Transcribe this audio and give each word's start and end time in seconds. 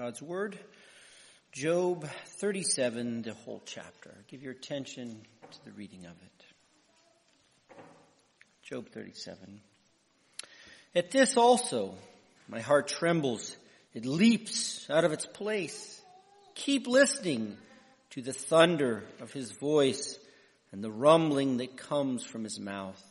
God's 0.00 0.22
Word. 0.22 0.58
Job 1.52 2.08
37, 2.38 3.20
the 3.20 3.34
whole 3.34 3.60
chapter. 3.66 4.14
Give 4.28 4.42
your 4.42 4.52
attention 4.52 5.20
to 5.50 5.64
the 5.66 5.72
reading 5.72 6.06
of 6.06 6.12
it. 6.12 7.76
Job 8.62 8.88
37. 8.88 9.60
At 10.94 11.10
this 11.10 11.36
also, 11.36 11.94
my 12.48 12.60
heart 12.60 12.88
trembles. 12.88 13.54
It 13.92 14.06
leaps 14.06 14.88
out 14.88 15.04
of 15.04 15.12
its 15.12 15.26
place. 15.26 16.00
Keep 16.54 16.86
listening 16.86 17.58
to 18.12 18.22
the 18.22 18.32
thunder 18.32 19.04
of 19.20 19.34
his 19.34 19.52
voice 19.52 20.18
and 20.72 20.82
the 20.82 20.90
rumbling 20.90 21.58
that 21.58 21.76
comes 21.76 22.24
from 22.24 22.42
his 22.42 22.58
mouth. 22.58 23.04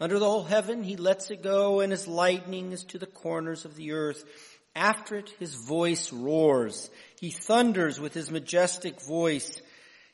Under 0.00 0.18
the 0.18 0.24
whole 0.24 0.44
heaven, 0.44 0.82
he 0.82 0.96
lets 0.96 1.30
it 1.30 1.42
go, 1.42 1.80
and 1.80 1.92
his 1.92 2.08
lightning 2.08 2.72
is 2.72 2.84
to 2.84 2.98
the 2.98 3.06
corners 3.06 3.66
of 3.66 3.76
the 3.76 3.92
earth. 3.92 4.24
After 4.74 5.16
it, 5.16 5.30
his 5.38 5.54
voice 5.54 6.12
roars. 6.12 6.90
He 7.20 7.30
thunders 7.30 8.00
with 8.00 8.14
his 8.14 8.30
majestic 8.30 9.00
voice, 9.02 9.60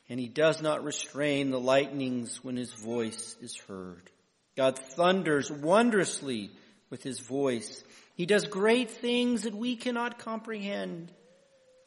and 0.08 0.18
he 0.18 0.28
does 0.28 0.60
not 0.60 0.84
restrain 0.84 1.50
the 1.50 1.60
lightnings 1.60 2.42
when 2.42 2.56
his 2.56 2.72
voice 2.72 3.36
is 3.40 3.56
heard. 3.68 4.10
God 4.56 4.78
thunders 4.78 5.50
wondrously 5.50 6.50
with 6.90 7.02
his 7.02 7.20
voice. 7.20 7.84
He 8.16 8.26
does 8.26 8.46
great 8.46 8.90
things 8.90 9.42
that 9.42 9.54
we 9.54 9.76
cannot 9.76 10.18
comprehend. 10.18 11.12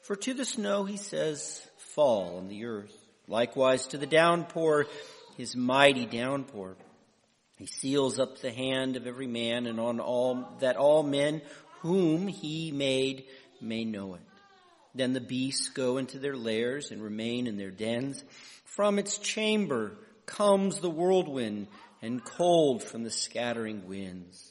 For 0.03 0.15
to 0.15 0.33
the 0.33 0.45
snow, 0.45 0.85
he 0.85 0.97
says, 0.97 1.61
fall 1.77 2.37
on 2.37 2.47
the 2.47 2.65
earth. 2.65 2.95
Likewise 3.27 3.87
to 3.87 3.97
the 3.97 4.07
downpour, 4.07 4.87
his 5.35 5.55
mighty 5.55 6.05
downpour. 6.05 6.77
He 7.57 7.65
seals 7.65 8.17
up 8.17 8.39
the 8.39 8.51
hand 8.51 8.95
of 8.95 9.05
every 9.05 9.27
man 9.27 9.67
and 9.67 9.79
on 9.79 9.99
all, 9.99 10.57
that 10.61 10.77
all 10.77 11.03
men 11.03 11.41
whom 11.81 12.27
he 12.27 12.71
made 12.71 13.25
may 13.59 13.83
know 13.83 14.15
it. 14.15 14.21
Then 14.93 15.13
the 15.13 15.21
beasts 15.21 15.69
go 15.69 15.97
into 15.97 16.19
their 16.19 16.35
lairs 16.35 16.91
and 16.91 17.01
remain 17.01 17.47
in 17.47 17.57
their 17.57 17.71
dens. 17.71 18.23
From 18.65 18.99
its 18.99 19.17
chamber 19.17 19.93
comes 20.25 20.79
the 20.79 20.89
whirlwind 20.89 21.67
and 22.01 22.23
cold 22.23 22.83
from 22.83 23.03
the 23.03 23.09
scattering 23.09 23.87
winds. 23.87 24.47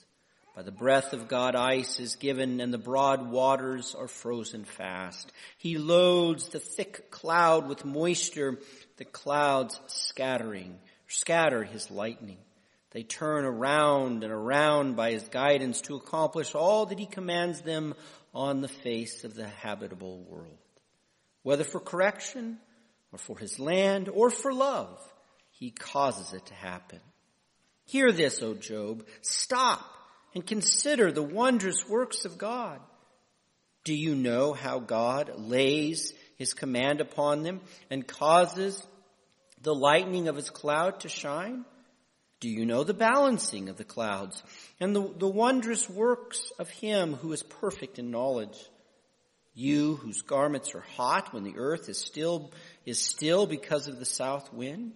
By 0.56 0.62
the 0.62 0.72
breath 0.72 1.12
of 1.12 1.28
God 1.28 1.54
ice 1.54 2.00
is 2.00 2.16
given 2.16 2.60
and 2.60 2.72
the 2.72 2.78
broad 2.78 3.30
waters 3.30 3.94
are 3.94 4.08
frozen 4.08 4.64
fast. 4.64 5.30
He 5.56 5.78
loads 5.78 6.48
the 6.48 6.58
thick 6.58 7.10
cloud 7.10 7.68
with 7.68 7.84
moisture, 7.84 8.58
the 8.96 9.04
clouds 9.04 9.80
scattering, 9.86 10.78
scatter 11.06 11.62
his 11.62 11.90
lightning. 11.90 12.38
They 12.92 13.02
turn 13.04 13.44
around 13.44 14.24
and 14.24 14.32
around 14.32 14.96
by 14.96 15.12
his 15.12 15.22
guidance 15.28 15.80
to 15.82 15.94
accomplish 15.94 16.54
all 16.54 16.86
that 16.86 16.98
he 16.98 17.06
commands 17.06 17.60
them 17.60 17.94
on 18.34 18.60
the 18.60 18.68
face 18.68 19.22
of 19.22 19.34
the 19.34 19.46
habitable 19.46 20.18
world. 20.24 20.58
Whether 21.42 21.64
for 21.64 21.80
correction 21.80 22.58
or 23.12 23.18
for 23.18 23.38
his 23.38 23.58
land 23.58 24.08
or 24.08 24.30
for 24.30 24.52
love, 24.52 25.00
he 25.50 25.70
causes 25.70 26.32
it 26.32 26.46
to 26.46 26.54
happen. 26.54 27.00
Hear 27.84 28.12
this, 28.12 28.42
O 28.42 28.54
Job. 28.54 29.06
Stop 29.20 29.84
and 30.34 30.46
consider 30.46 31.12
the 31.12 31.22
wondrous 31.22 31.88
works 31.88 32.24
of 32.24 32.38
God. 32.38 32.80
Do 33.84 33.94
you 33.94 34.14
know 34.14 34.52
how 34.52 34.78
God 34.78 35.32
lays 35.36 36.12
his 36.36 36.54
command 36.54 37.00
upon 37.00 37.42
them 37.42 37.60
and 37.88 38.06
causes 38.06 38.86
the 39.62 39.74
lightning 39.74 40.28
of 40.28 40.36
his 40.36 40.50
cloud 40.50 41.00
to 41.00 41.08
shine? 41.08 41.64
Do 42.40 42.48
you 42.48 42.64
know 42.64 42.84
the 42.84 42.94
balancing 42.94 43.68
of 43.68 43.76
the 43.76 43.84
clouds 43.84 44.42
and 44.80 44.96
the, 44.96 45.12
the 45.18 45.28
wondrous 45.28 45.88
works 45.88 46.52
of 46.58 46.70
him 46.70 47.14
who 47.14 47.32
is 47.32 47.42
perfect 47.42 47.98
in 47.98 48.10
knowledge? 48.10 48.58
You 49.52 49.96
whose 49.96 50.22
garments 50.22 50.74
are 50.74 50.84
hot 50.96 51.34
when 51.34 51.44
the 51.44 51.58
earth 51.58 51.90
is 51.90 51.98
still, 51.98 52.50
is 52.86 52.98
still 52.98 53.46
because 53.46 53.88
of 53.88 53.98
the 53.98 54.06
south 54.06 54.52
wind? 54.54 54.94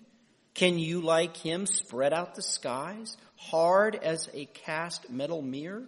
Can 0.55 0.79
you 0.79 1.03
like 1.03 1.37
him 1.37 1.67
spread 1.67 2.15
out 2.15 2.35
the 2.35 2.43
skies, 2.43 3.17
hard 3.37 3.97
as 3.97 4.31
a 4.33 4.47
cast 4.47 5.11
metal 5.11 5.43
mirror? 5.43 5.85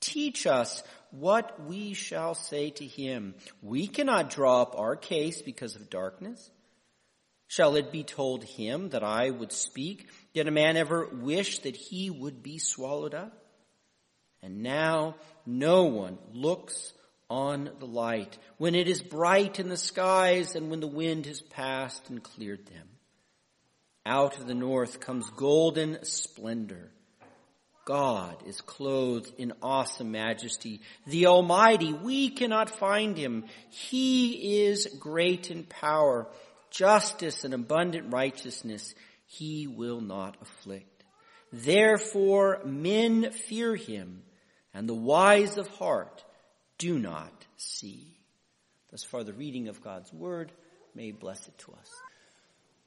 Teach 0.00 0.46
us 0.46 0.82
what 1.10 1.66
we 1.66 1.92
shall 1.92 2.34
say 2.34 2.70
to 2.70 2.86
him. 2.86 3.34
We 3.60 3.88
cannot 3.88 4.30
draw 4.30 4.62
up 4.62 4.78
our 4.78 4.96
case 4.96 5.42
because 5.42 5.74
of 5.74 5.90
darkness. 5.90 6.50
Shall 7.48 7.76
it 7.76 7.90
be 7.90 8.04
told 8.04 8.44
him 8.44 8.90
that 8.90 9.02
I 9.02 9.30
would 9.30 9.52
speak? 9.52 10.08
Did 10.38 10.46
a 10.46 10.52
man 10.52 10.76
ever 10.76 11.04
wish 11.04 11.58
that 11.62 11.74
he 11.74 12.10
would 12.10 12.44
be 12.44 12.60
swallowed 12.60 13.12
up? 13.12 13.32
And 14.40 14.62
now 14.62 15.16
no 15.44 15.86
one 15.86 16.16
looks 16.32 16.92
on 17.28 17.68
the 17.80 17.86
light 17.88 18.38
when 18.56 18.76
it 18.76 18.86
is 18.86 19.02
bright 19.02 19.58
in 19.58 19.68
the 19.68 19.76
skies 19.76 20.54
and 20.54 20.70
when 20.70 20.78
the 20.78 20.86
wind 20.86 21.26
has 21.26 21.40
passed 21.40 22.08
and 22.08 22.22
cleared 22.22 22.64
them. 22.66 22.86
Out 24.06 24.38
of 24.38 24.46
the 24.46 24.54
north 24.54 25.00
comes 25.00 25.28
golden 25.30 26.04
splendor. 26.04 26.92
God 27.84 28.36
is 28.46 28.60
clothed 28.60 29.32
in 29.38 29.54
awesome 29.60 30.12
majesty. 30.12 30.82
The 31.04 31.26
Almighty, 31.26 31.92
we 31.92 32.30
cannot 32.30 32.70
find 32.70 33.16
him. 33.16 33.46
He 33.70 34.66
is 34.66 34.86
great 35.00 35.50
in 35.50 35.64
power 35.64 36.28
justice 36.70 37.42
and 37.42 37.54
abundant 37.54 38.12
righteousness 38.12 38.94
he 39.28 39.66
will 39.66 40.00
not 40.00 40.36
afflict. 40.42 41.04
Therefore 41.52 42.60
men 42.64 43.30
fear 43.30 43.76
him, 43.76 44.22
and 44.74 44.88
the 44.88 44.94
wise 44.94 45.58
of 45.58 45.68
heart 45.68 46.24
do 46.78 46.98
not 46.98 47.32
see. 47.56 48.18
Thus 48.90 49.04
far 49.04 49.22
the 49.22 49.32
reading 49.32 49.68
of 49.68 49.82
God's 49.82 50.12
word, 50.12 50.50
may 50.94 51.12
bless 51.12 51.46
it 51.46 51.56
to 51.58 51.72
us. 51.72 51.90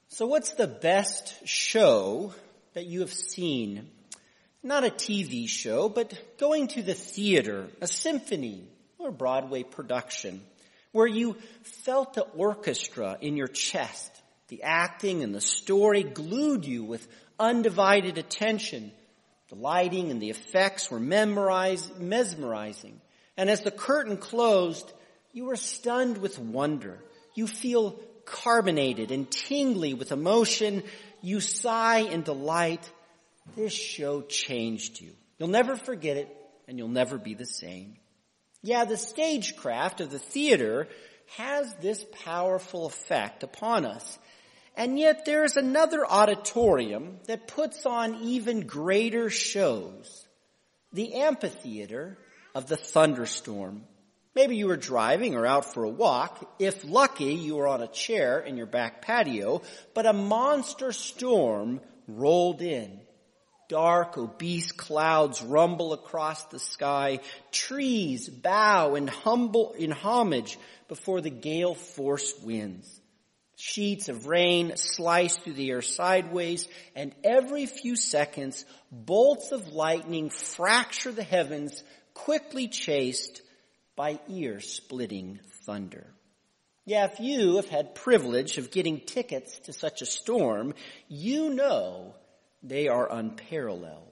So 0.09 0.25
what's 0.25 0.51
the 0.53 0.67
best 0.67 1.47
show 1.47 2.33
that 2.73 2.85
you 2.85 3.01
have 3.01 3.13
seen? 3.13 3.89
Not 4.63 4.83
a 4.83 4.89
TV 4.89 5.47
show, 5.47 5.89
but 5.89 6.13
going 6.37 6.67
to 6.69 6.81
the 6.81 6.93
theater, 6.93 7.67
a 7.79 7.87
symphony, 7.87 8.67
or 8.97 9.11
Broadway 9.11 9.63
production 9.63 10.41
where 10.91 11.07
you 11.07 11.37
felt 11.63 12.15
the 12.15 12.21
orchestra 12.21 13.17
in 13.21 13.37
your 13.37 13.47
chest. 13.47 14.20
The 14.51 14.63
acting 14.63 15.23
and 15.23 15.33
the 15.33 15.39
story 15.39 16.03
glued 16.03 16.65
you 16.65 16.83
with 16.83 17.07
undivided 17.39 18.17
attention. 18.17 18.91
The 19.47 19.55
lighting 19.55 20.11
and 20.11 20.21
the 20.21 20.29
effects 20.29 20.91
were 20.91 20.99
mesmerizing. 20.99 22.99
And 23.37 23.49
as 23.49 23.61
the 23.61 23.71
curtain 23.71 24.17
closed, 24.17 24.91
you 25.31 25.45
were 25.45 25.55
stunned 25.55 26.17
with 26.17 26.37
wonder. 26.37 26.99
You 27.33 27.47
feel 27.47 27.97
carbonated 28.25 29.11
and 29.11 29.31
tingly 29.31 29.93
with 29.93 30.11
emotion. 30.11 30.83
You 31.21 31.39
sigh 31.39 31.99
in 31.99 32.23
delight. 32.23 32.91
This 33.55 33.71
show 33.71 34.21
changed 34.21 34.99
you. 34.99 35.13
You'll 35.39 35.47
never 35.47 35.77
forget 35.77 36.17
it 36.17 36.27
and 36.67 36.77
you'll 36.77 36.89
never 36.89 37.17
be 37.17 37.35
the 37.35 37.45
same. 37.45 37.95
Yeah, 38.63 38.83
the 38.83 38.97
stagecraft 38.97 40.01
of 40.01 40.11
the 40.11 40.19
theater 40.19 40.89
has 41.37 41.73
this 41.75 42.05
powerful 42.25 42.85
effect 42.85 43.43
upon 43.43 43.85
us. 43.85 44.19
And 44.75 44.97
yet 44.97 45.25
there's 45.25 45.57
another 45.57 46.05
auditorium 46.05 47.19
that 47.27 47.47
puts 47.47 47.85
on 47.85 48.15
even 48.23 48.67
greater 48.67 49.29
shows. 49.29 50.27
The 50.93 51.15
amphitheater 51.15 52.17
of 52.55 52.67
the 52.67 52.77
thunderstorm. 52.77 53.83
Maybe 54.33 54.55
you 54.55 54.67
were 54.67 54.77
driving 54.77 55.35
or 55.35 55.45
out 55.45 55.73
for 55.73 55.83
a 55.83 55.89
walk. 55.89 56.55
If 56.57 56.85
lucky, 56.85 57.33
you 57.33 57.57
were 57.57 57.67
on 57.67 57.81
a 57.81 57.87
chair 57.87 58.39
in 58.39 58.55
your 58.55 58.65
back 58.65 59.01
patio, 59.01 59.61
but 59.93 60.05
a 60.05 60.13
monster 60.13 60.93
storm 60.93 61.81
rolled 62.07 62.61
in. 62.61 63.01
Dark, 63.67 64.17
obese 64.17 64.71
clouds 64.71 65.41
rumble 65.41 65.93
across 65.93 66.43
the 66.45 66.59
sky. 66.59 67.19
Trees 67.51 68.29
bow 68.29 68.95
in 68.95 69.07
humble, 69.07 69.73
in 69.73 69.91
homage 69.91 70.57
before 70.87 71.21
the 71.21 71.29
gale 71.29 71.75
force 71.75 72.33
winds. 72.41 73.00
Sheets 73.63 74.09
of 74.09 74.25
rain 74.25 74.75
slice 74.75 75.37
through 75.37 75.53
the 75.53 75.69
air 75.69 75.83
sideways, 75.83 76.67
and 76.95 77.13
every 77.23 77.67
few 77.67 77.95
seconds, 77.95 78.65
bolts 78.91 79.51
of 79.51 79.67
lightning 79.67 80.31
fracture 80.31 81.11
the 81.11 81.21
heavens, 81.21 81.83
quickly 82.15 82.67
chased 82.67 83.43
by 83.95 84.19
ear-splitting 84.27 85.41
thunder. 85.67 86.07
Yeah, 86.85 87.05
if 87.05 87.19
you 87.19 87.57
have 87.57 87.69
had 87.69 87.93
privilege 87.93 88.57
of 88.57 88.71
getting 88.71 88.99
tickets 88.99 89.59
to 89.65 89.73
such 89.73 90.01
a 90.01 90.07
storm, 90.07 90.73
you 91.07 91.53
know 91.53 92.15
they 92.63 92.87
are 92.87 93.13
unparalleled. 93.13 94.07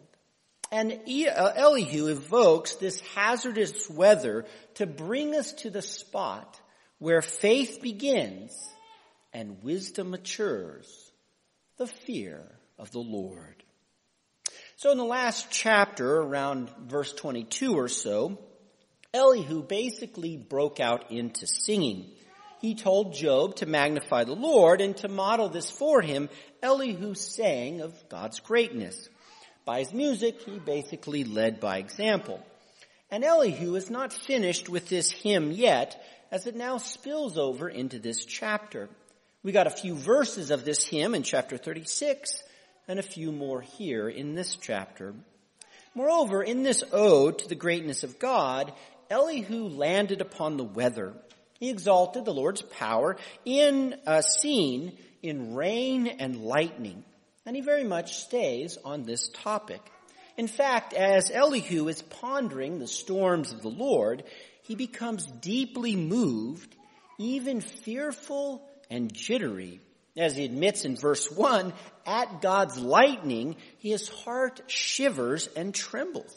And 0.72 0.92
uh, 0.92 1.54
Elihu 1.56 2.06
evokes 2.06 2.75
this 2.75 3.00
hazardous 3.16 3.90
weather 3.90 4.45
to 4.75 4.86
bring 4.86 5.34
us 5.34 5.54
to 5.54 5.72
the 5.72 5.81
spot 5.81 6.60
where 7.00 7.24
faith 7.24 7.80
begins 7.81 8.54
and 9.34 9.64
wisdom 9.64 10.12
matures, 10.12 11.12
the 11.78 11.88
fear 11.88 12.42
of 12.78 12.92
the 12.92 13.00
Lord. 13.00 13.64
So 14.78 14.92
in 14.92 14.98
the 14.98 15.04
last 15.04 15.48
chapter, 15.52 16.18
around 16.18 16.70
verse 16.88 17.12
22 17.14 17.78
or 17.78 17.90
so, 17.90 18.40
Elihu 19.14 19.64
basically 19.64 20.38
broke 20.38 20.80
out 20.80 21.12
into 21.12 21.48
singing. 21.48 22.06
He 22.62 22.76
told 22.76 23.14
Job 23.14 23.56
to 23.58 23.66
magnify 23.66 24.24
the 24.24 24.36
Lord 24.36 24.81
and 24.81 24.96
to 24.98 25.08
model 25.08 25.50
this 25.50 25.70
for 25.70 26.02
him. 26.02 26.30
Elihu 26.62 27.14
sang 27.16 27.81
of 27.81 27.94
God's 28.10 28.40
greatness. 28.40 29.10
By 29.66 29.80
his 29.80 29.94
music, 29.94 30.42
he 30.42 30.60
basically 30.60 31.24
led 31.24 31.60
by 31.60 31.78
example. 31.78 32.40
And 33.12 33.24
Elihu 33.24 33.76
is 33.76 33.90
not 33.90 34.14
finished 34.14 34.70
with 34.70 34.90
this 34.90 35.12
hymn 35.12 35.52
yet, 35.52 36.02
as 36.31 36.48
it 36.48 36.56
now 36.56 36.78
spills 36.78 37.38
over 37.38 37.68
into 37.68 38.00
this 38.00 38.26
chapter. 38.26 38.90
We 39.42 39.54
got 39.54 39.68
a 39.68 39.72
few 39.72 39.96
verses 39.96 40.52
of 40.52 40.66
this 40.66 40.86
hymn 40.86 41.16
in 41.16 41.24
chapter 41.24 41.56
36 41.56 42.44
and 42.90 43.00
a 43.00 43.04
few 43.04 43.32
more 43.32 43.62
here 43.62 44.10
in 44.10 44.36
this 44.36 44.58
chapter. 44.58 45.14
Moreover, 45.96 46.44
in 46.44 46.64
this 46.64 46.84
ode 46.92 47.40
to 47.40 47.48
the 47.48 47.56
greatness 47.56 48.04
of 48.04 48.20
God, 48.20 48.74
Elihu 49.10 49.70
landed 49.70 50.20
upon 50.20 50.58
the 50.58 50.66
weather. 50.66 51.14
He 51.58 51.70
exalted 51.70 52.26
the 52.26 52.34
Lord's 52.34 52.62
power 52.62 53.16
in 53.46 53.96
a 54.06 54.22
scene 54.22 54.98
in 55.24 55.56
rain 55.56 56.08
and 56.08 56.44
lightning. 56.44 57.06
And 57.46 57.56
he 57.56 57.62
very 57.62 57.86
much 57.86 58.18
stays 58.18 58.78
on 58.84 59.04
this 59.04 59.30
topic. 59.30 59.82
In 60.36 60.48
fact, 60.48 60.94
as 60.94 61.32
Elihu 61.32 61.88
is 61.88 62.02
pondering 62.02 62.78
the 62.78 62.88
storms 62.88 63.54
of 63.54 63.62
the 63.62 63.70
Lord, 63.70 64.24
he 64.64 64.76
becomes 64.76 65.26
deeply 65.26 65.96
moved, 65.96 66.76
even 67.18 67.62
fearful 67.62 68.66
and 68.90 69.14
jittery. 69.14 69.80
As 70.18 70.36
he 70.36 70.44
admits 70.44 70.86
in 70.86 70.96
verse 70.96 71.32
1, 71.32 71.74
at 72.06 72.42
God's 72.42 72.78
lightning, 72.78 73.56
his 73.78 74.10
heart 74.10 74.62
shivers 74.68 75.48
and 75.56 75.74
trembles. 75.74 76.36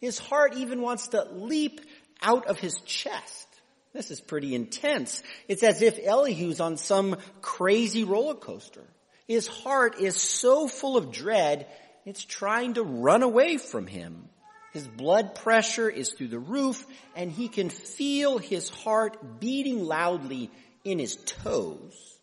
His 0.00 0.18
heart 0.18 0.54
even 0.56 0.82
wants 0.82 1.08
to 1.08 1.24
leap 1.32 1.80
out 2.22 2.46
of 2.46 2.58
his 2.58 2.78
chest. 2.82 3.48
This 3.92 4.10
is 4.10 4.20
pretty 4.20 4.54
intense. 4.54 5.22
It's 5.48 5.62
as 5.62 5.80
if 5.80 5.98
Elihu's 5.98 6.60
on 6.60 6.76
some 6.76 7.16
crazy 7.40 8.04
roller 8.04 8.34
coaster. 8.34 8.84
His 9.26 9.46
heart 9.46 9.98
is 10.00 10.16
so 10.16 10.68
full 10.68 10.96
of 10.96 11.12
dread, 11.12 11.66
it's 12.04 12.24
trying 12.24 12.74
to 12.74 12.82
run 12.82 13.22
away 13.22 13.56
from 13.56 13.86
him. 13.86 14.28
His 14.72 14.86
blood 14.88 15.36
pressure 15.36 15.88
is 15.88 16.12
through 16.12 16.28
the 16.28 16.38
roof 16.38 16.84
and 17.14 17.30
he 17.30 17.48
can 17.48 17.70
feel 17.70 18.38
his 18.38 18.68
heart 18.68 19.40
beating 19.40 19.84
loudly 19.84 20.50
in 20.84 20.98
his 20.98 21.16
toes. 21.16 22.18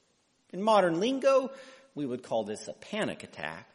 In 0.54 0.62
modern 0.62 1.00
lingo, 1.00 1.52
we 1.96 2.06
would 2.06 2.24
call 2.24 2.44
this 2.44 2.68
a 2.68 2.74
panic 2.74 3.24
attack. 3.24 3.68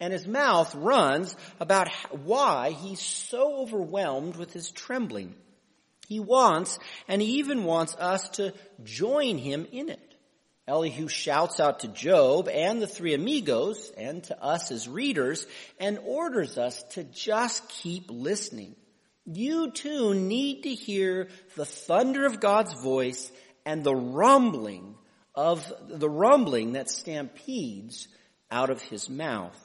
And 0.00 0.12
his 0.12 0.26
mouth 0.26 0.74
runs 0.74 1.34
about 1.58 1.88
why 2.10 2.70
he's 2.70 3.00
so 3.00 3.62
overwhelmed 3.62 4.36
with 4.36 4.52
his 4.52 4.70
trembling. 4.70 5.34
He 6.06 6.20
wants, 6.20 6.78
and 7.08 7.20
he 7.20 7.38
even 7.38 7.64
wants 7.64 7.94
us 7.96 8.28
to 8.30 8.54
join 8.84 9.38
him 9.38 9.66
in 9.72 9.88
it. 9.88 10.14
Elihu 10.68 11.08
shouts 11.08 11.60
out 11.60 11.80
to 11.80 11.88
Job 11.88 12.48
and 12.48 12.80
the 12.80 12.86
three 12.86 13.14
amigos 13.14 13.90
and 13.96 14.22
to 14.24 14.42
us 14.42 14.70
as 14.70 14.86
readers 14.86 15.46
and 15.80 15.98
orders 16.04 16.58
us 16.58 16.82
to 16.90 17.04
just 17.04 17.66
keep 17.68 18.10
listening. 18.10 18.76
You 19.24 19.70
too 19.70 20.14
need 20.14 20.62
to 20.62 20.74
hear 20.74 21.28
the 21.56 21.64
thunder 21.64 22.26
of 22.26 22.40
God's 22.40 22.74
voice 22.74 23.32
and 23.64 23.84
the 23.84 23.94
rumbling 23.94 24.94
of 25.34 25.72
the 25.88 26.10
rumbling 26.10 26.72
that 26.72 26.90
stampedes 26.90 28.08
out 28.50 28.70
of 28.70 28.82
his 28.82 29.08
mouth. 29.08 29.56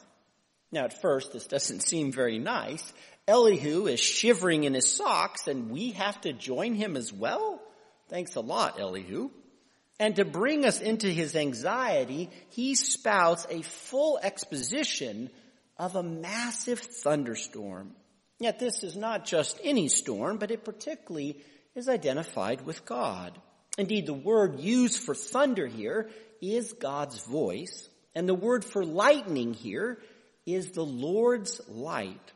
Now 0.72 0.86
at 0.86 1.02
first 1.02 1.34
this 1.34 1.48
doesn't 1.48 1.82
seem 1.88 2.12
very 2.12 2.40
nice 2.40 2.94
Elihu 3.28 3.88
is 3.88 4.02
shivering 4.02 4.66
in 4.66 4.74
his 4.74 4.92
socks 4.92 5.48
and 5.48 5.72
we 5.72 5.92
have 5.92 6.20
to 6.22 6.34
join 6.34 6.76
him 6.76 6.98
as 6.98 7.14
well? 7.14 7.62
Thanks 8.10 8.36
a 8.36 8.42
lot, 8.42 8.80
Elihu. 8.80 9.30
And 10.00 10.16
to 10.18 10.26
bring 10.26 10.66
us 10.66 10.82
into 10.82 11.08
his 11.08 11.36
anxiety, 11.36 12.30
he 12.50 12.76
spouts 12.76 13.48
a 13.50 13.62
full 13.62 14.20
exposition 14.22 15.30
of 15.78 15.96
a 15.96 16.04
massive 16.04 16.80
thunderstorm. 16.80 17.96
Yet 18.40 18.60
this 18.60 18.84
is 18.84 18.98
not 18.98 19.26
just 19.26 19.60
any 19.64 19.88
storm, 19.88 20.38
but 20.38 20.52
it 20.52 20.66
particularly 20.66 21.38
is 21.76 21.88
identified 21.88 22.66
with 22.66 22.86
God. 22.86 23.40
Indeed, 23.78 24.06
the 24.06 24.14
word 24.14 24.60
used 24.60 25.02
for 25.02 25.16
thunder 25.16 25.66
here 25.66 26.10
is 26.42 26.74
God's 26.74 27.20
voice, 27.26 27.88
and 28.14 28.28
the 28.28 28.36
word 28.36 28.64
for 28.64 28.86
lightning 28.86 29.54
here 29.54 29.98
is 30.46 30.72
the 30.72 30.86
Lord's 30.86 31.60
light. 31.68 32.32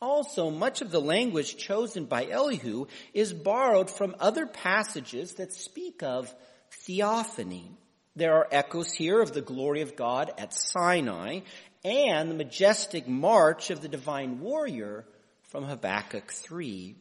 Also, 0.00 0.50
much 0.50 0.80
of 0.80 0.90
the 0.90 1.00
language 1.00 1.56
chosen 1.56 2.06
by 2.06 2.26
Elihu 2.26 2.86
is 3.12 3.32
borrowed 3.32 3.90
from 3.90 4.16
other 4.18 4.46
passages 4.46 5.34
that 5.34 5.52
speak 5.52 6.02
of 6.02 6.34
theophany. 6.70 7.70
There 8.16 8.34
are 8.34 8.48
echoes 8.50 8.92
here 8.92 9.20
of 9.20 9.32
the 9.32 9.42
glory 9.42 9.82
of 9.82 9.96
God 9.96 10.32
at 10.38 10.54
Sinai 10.54 11.40
and 11.84 12.30
the 12.30 12.34
majestic 12.34 13.06
march 13.06 13.70
of 13.70 13.80
the 13.80 13.88
divine 13.88 14.40
warrior 14.40 15.04
from 15.44 15.64
Habakkuk 15.64 16.32
3. 16.32 16.96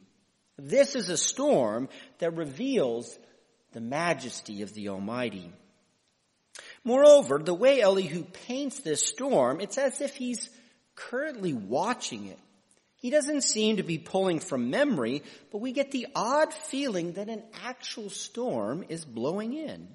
This 0.58 0.96
is 0.96 1.10
a 1.10 1.18
storm 1.18 1.90
that 2.20 2.36
reveals 2.36 3.18
the 3.74 3.82
majesty 3.82 4.62
of 4.62 4.74
the 4.74 4.90
Almighty. 4.90 5.52
Moreover, 6.84 7.40
the 7.40 7.54
way 7.54 7.82
Elihu 7.82 8.24
paints 8.24 8.80
this 8.80 9.06
storm, 9.06 9.62
it's 9.62 9.78
as 9.78 10.02
if 10.02 10.16
he's 10.16 10.50
currently 10.96 11.54
watching 11.54 12.28
it 12.28 12.40
he 13.02 13.10
doesn't 13.10 13.42
seem 13.42 13.78
to 13.78 13.84
be 13.84 13.98
pulling 13.98 14.40
from 14.40 14.70
memory, 14.70 15.24
but 15.52 15.58
we 15.58 15.72
get 15.72 15.90
the 15.90 16.08
odd 16.14 16.54
feeling 16.54 17.14
that 17.14 17.30
an 17.30 17.42
actual 17.64 18.12
storm 18.12 18.86
is 18.90 19.04
blowing 19.04 19.54
in. 19.54 19.88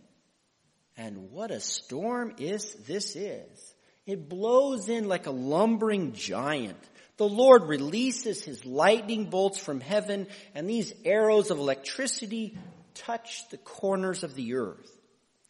And 0.97 1.31
what 1.31 1.53
a 1.53 1.61
storm 1.61 2.35
is 2.39 2.75
this 2.87 3.15
is. 3.15 3.75
It 4.07 4.29
blows 4.29 4.89
in 4.89 5.07
like 5.07 5.27
a 5.27 5.31
lumbering 5.31 6.15
giant. 6.15 6.79
The 7.17 7.29
Lord 7.29 7.69
releases 7.69 8.43
his 8.43 8.67
lightning 8.67 9.27
bolts 9.31 9.61
from 9.61 9.81
heaven 9.81 10.27
and 10.53 10.69
these 10.69 10.93
arrows 11.05 11.53
of 11.53 11.59
electricity 11.59 12.59
touch 12.97 13.49
the 13.51 13.59
corners 13.59 14.25
of 14.25 14.35
the 14.35 14.55
earth. 14.55 14.91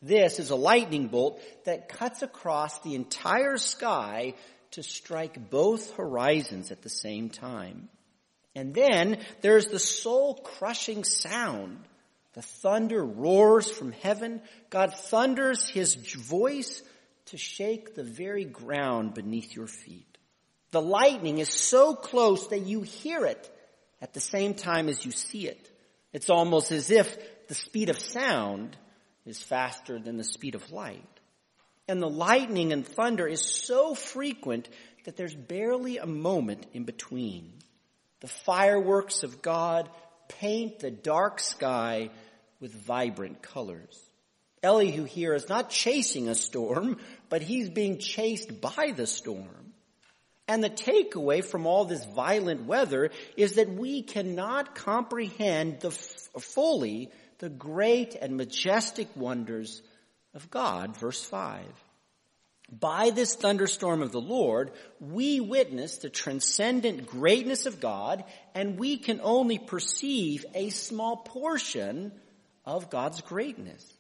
This 0.03 0.39
is 0.39 0.51
a 0.51 0.57
lightning 0.57 1.09
bolt 1.09 1.41
that 1.65 1.89
cuts 1.89 2.23
across 2.23 2.79
the 2.81 2.95
entire 2.95 3.57
sky 3.57 4.35
to 4.73 4.83
strike 4.83 5.51
both 5.51 5.95
horizons 5.97 6.71
at 6.71 6.83
the 6.83 6.91
same 6.91 7.31
time. 7.31 7.89
And 8.55 8.75
then 8.75 9.19
there's 9.41 9.67
the 9.67 9.79
soul 9.79 10.35
crushing 10.35 11.05
sound. 11.05 11.79
The 12.35 12.43
thunder 12.43 13.05
roars 13.05 13.71
from 13.71 13.93
heaven. 13.93 14.43
God 14.71 14.95
thunders 14.95 15.69
his 15.69 15.95
voice 15.95 16.83
to 17.27 17.39
shake 17.39 17.95
the 17.95 18.05
very 18.05 18.45
ground 18.45 19.15
beneath 19.15 19.55
your 19.55 19.67
feet. 19.67 20.19
The 20.71 20.83
lightning 20.83 21.39
is 21.39 21.49
so 21.49 21.95
close 21.95 22.49
that 22.49 22.67
you 22.67 22.83
hear 22.83 23.25
it 23.25 23.51
at 24.01 24.13
the 24.13 24.21
same 24.21 24.55
time 24.55 24.89
as 24.89 25.05
you 25.05 25.11
see 25.11 25.47
it. 25.47 25.71
It's 26.13 26.31
almost 26.31 26.73
as 26.73 26.91
if 26.91 27.17
the 27.49 27.55
speed 27.55 27.89
of 27.89 27.99
sound 27.99 28.77
is 29.25 29.43
faster 29.43 29.99
than 29.99 30.17
the 30.17 30.25
speed 30.25 30.55
of 30.55 30.73
light. 30.73 31.03
And 31.89 32.03
the 32.03 32.09
lightning 32.09 32.73
and 32.73 32.87
thunder 32.87 33.27
is 33.27 33.41
so 33.41 33.95
frequent 33.95 34.69
that 35.05 35.17
there's 35.17 35.35
barely 35.35 35.99
a 35.99 36.07
moment 36.07 36.67
in 36.73 36.85
between. 36.85 37.53
The 38.21 38.29
fireworks 38.29 39.23
of 39.23 39.43
God 39.43 39.89
paint 40.29 40.81
the 40.81 40.91
dark 40.91 41.39
sky 41.41 42.11
with 42.61 42.73
vibrant 42.73 43.43
colors. 43.43 44.01
Elihu 44.63 45.05
here 45.05 45.35
is 45.35 45.49
not 45.49 45.71
chasing 45.71 46.29
a 46.29 46.35
storm, 46.35 46.99
but 47.29 47.43
he's 47.43 47.69
being 47.69 47.99
chased 47.99 48.61
by 48.61 48.93
the 48.97 49.07
storm. 49.07 49.75
And 50.49 50.63
the 50.63 50.71
takeaway 50.71 51.45
from 51.45 51.67
all 51.67 51.85
this 51.85 52.05
violent 52.05 52.67
weather 52.67 53.11
is 53.37 53.55
that 53.55 53.69
we 53.69 54.03
cannot 54.03 54.75
comprehend 54.75 55.81
the 55.81 55.91
fully 55.91 57.11
the 57.39 57.49
great 57.49 58.15
and 58.15 58.37
majestic 58.37 59.09
wonders 59.17 59.83
of 60.35 60.51
God, 60.51 60.97
verse 60.97 61.23
5. 61.23 61.65
By 62.71 63.11
this 63.11 63.37
thunderstorm 63.37 64.03
of 64.03 64.11
the 64.11 64.21
Lord, 64.21 64.73
we 64.99 65.41
witness 65.41 65.99
the 65.99 66.11
transcendent 66.11 67.07
greatness 67.07 67.67
of 67.67 67.81
God, 67.81 68.25
and 68.55 68.79
we 68.79 68.97
can 68.97 69.21
only 69.23 69.59
perceive 69.59 70.45
a 70.55 70.71
small 70.71 71.19
portion 71.19 72.11
of 72.65 72.91
God's 72.91 73.21
greatness. 73.21 73.95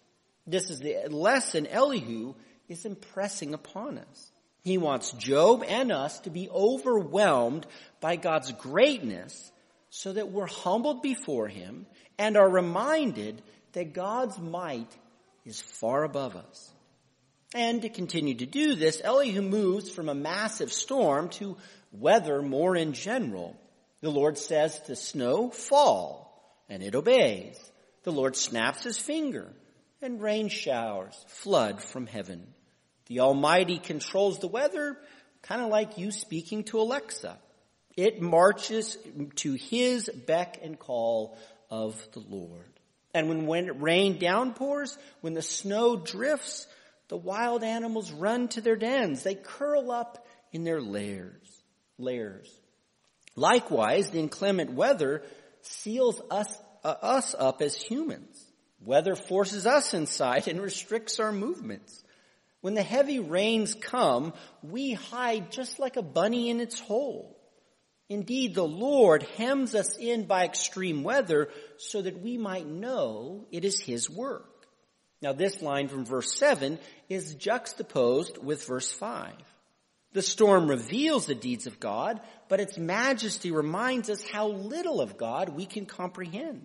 This 0.47 0.69
is 0.69 0.81
the 0.81 1.09
lesson 1.11 1.67
Elihu 1.69 2.35
is 2.69 2.85
impressing 2.85 3.55
upon 3.55 3.99
us. 3.99 4.33
He 4.63 4.79
wants 4.79 5.13
Job 5.13 5.63
and 5.63 5.93
us 5.93 6.19
to 6.21 6.31
be 6.31 6.49
overwhelmed 6.51 7.67
by 8.01 8.17
God's 8.17 8.51
greatness 8.51 9.53
so 9.91 10.13
that 10.13 10.31
we're 10.31 10.47
humbled 10.47 11.03
before 11.03 11.49
Him 11.49 11.87
and 12.19 12.37
are 12.37 12.49
reminded 12.49 13.43
that 13.73 13.93
God's 13.93 14.39
might 14.39 14.91
is 15.45 15.61
far 15.61 16.05
above 16.05 16.37
us. 16.37 16.73
And 17.55 17.83
to 17.83 17.89
continue 17.89 18.35
to 18.35 18.47
do 18.47 18.75
this, 18.75 19.01
Elihu 19.03 19.43
moves 19.43 19.89
from 19.91 20.09
a 20.09 20.15
massive 20.15 20.73
storm 20.73 21.29
to 21.31 21.57
weather 21.93 22.43
more 22.43 22.77
in 22.77 22.93
general. 22.93 23.57
The 24.01 24.11
Lord 24.11 24.37
says 24.37 24.79
to 24.81 24.97
snow, 24.97 25.51
fall, 25.51 26.63
and 26.69 26.83
it 26.83 26.95
obeys. 26.95 27.59
The 28.03 28.13
Lord 28.13 28.37
snaps 28.37 28.85
his 28.85 28.99
finger 28.99 29.53
and 30.03 30.21
rain 30.21 30.49
showers 30.49 31.15
flood 31.29 31.83
from 31.83 32.07
heaven. 32.07 32.47
The 33.07 33.21
Almighty 33.21 33.79
controls 33.79 34.39
the 34.39 34.49
weather, 34.49 34.97
kind 35.43 35.63
of 35.63 35.69
like 35.69 35.99
you 35.99 36.11
speaking 36.11 36.65
to 36.65 36.81
Alexa. 36.81 37.39
It 37.97 38.21
marches 38.21 38.99
to 39.37 39.55
his 39.55 40.09
beck 40.09 40.61
and 40.63 40.79
call 40.79 41.39
of 41.71 41.97
the 42.13 42.21
Lord. 42.21 42.65
And 43.15 43.29
when, 43.29 43.47
when 43.47 43.81
rain 43.81 44.19
downpours, 44.19 44.97
when 45.23 45.33
the 45.33 45.43
snow 45.43 45.97
drifts, 45.97 46.67
the 47.09 47.17
wild 47.17 47.63
animals 47.65 48.13
run 48.13 48.49
to 48.49 48.61
their 48.61 48.77
dens. 48.77 49.23
They 49.23 49.35
curl 49.35 49.91
up 49.91 50.27
in 50.53 50.65
their 50.65 50.83
lairs. 50.83 51.49
Lairs. 51.99 52.51
Likewise, 53.37 54.11
the 54.11 54.19
inclement 54.19 54.73
weather 54.73 55.23
seals 55.63 56.21
us, 56.31 56.59
uh, 56.85 56.95
us 57.01 57.35
up 57.39 57.63
as 57.63 57.75
humans. 57.75 58.43
Weather 58.81 59.17
forces 59.17 59.67
us 59.67 59.95
inside 59.95 60.49
and 60.49 60.61
restricts 60.61 61.19
our 61.19 61.33
movements. 61.33 62.03
When 62.61 62.75
the 62.75 62.83
heavy 62.83 63.21
rains 63.21 63.75
come, 63.75 64.33
we 64.63 64.93
hide 64.93 65.53
just 65.53 65.79
like 65.79 65.97
a 65.97 66.03
bunny 66.03 66.51
in 66.51 66.61
its 66.61 66.79
hole. 66.79 67.36
Indeed, 68.09 68.55
the 68.55 68.67
Lord 68.67 69.25
hems 69.37 69.75
us 69.75 69.97
in 69.97 70.27
by 70.27 70.45
extreme 70.45 71.03
weather 71.03 71.49
so 71.77 72.03
that 72.03 72.21
we 72.21 72.39
might 72.39 72.67
know 72.67 73.47
it 73.51 73.65
is 73.65 73.81
His 73.81 74.09
work. 74.09 74.67
Now 75.23 75.33
this 75.33 75.61
line 75.61 75.89
from 75.89 76.05
verse 76.05 76.39
7 76.39 76.79
is 77.09 77.35
juxtaposed 77.35 78.39
with 78.39 78.67
verse 78.67 78.93
5. 78.93 79.33
The 80.13 80.23
storm 80.23 80.69
reveals 80.69 81.27
the 81.27 81.35
deeds 81.35 81.67
of 81.67 81.81
God, 81.81 82.21
but 82.49 82.61
its 82.61 82.79
majesty 82.79 83.51
reminds 83.51 84.09
us 84.09 84.23
how 84.27 84.49
little 84.49 85.01
of 85.01 85.19
God 85.19 85.51
we 85.51 85.67
can 85.67 85.85
comprehend. 85.85 86.65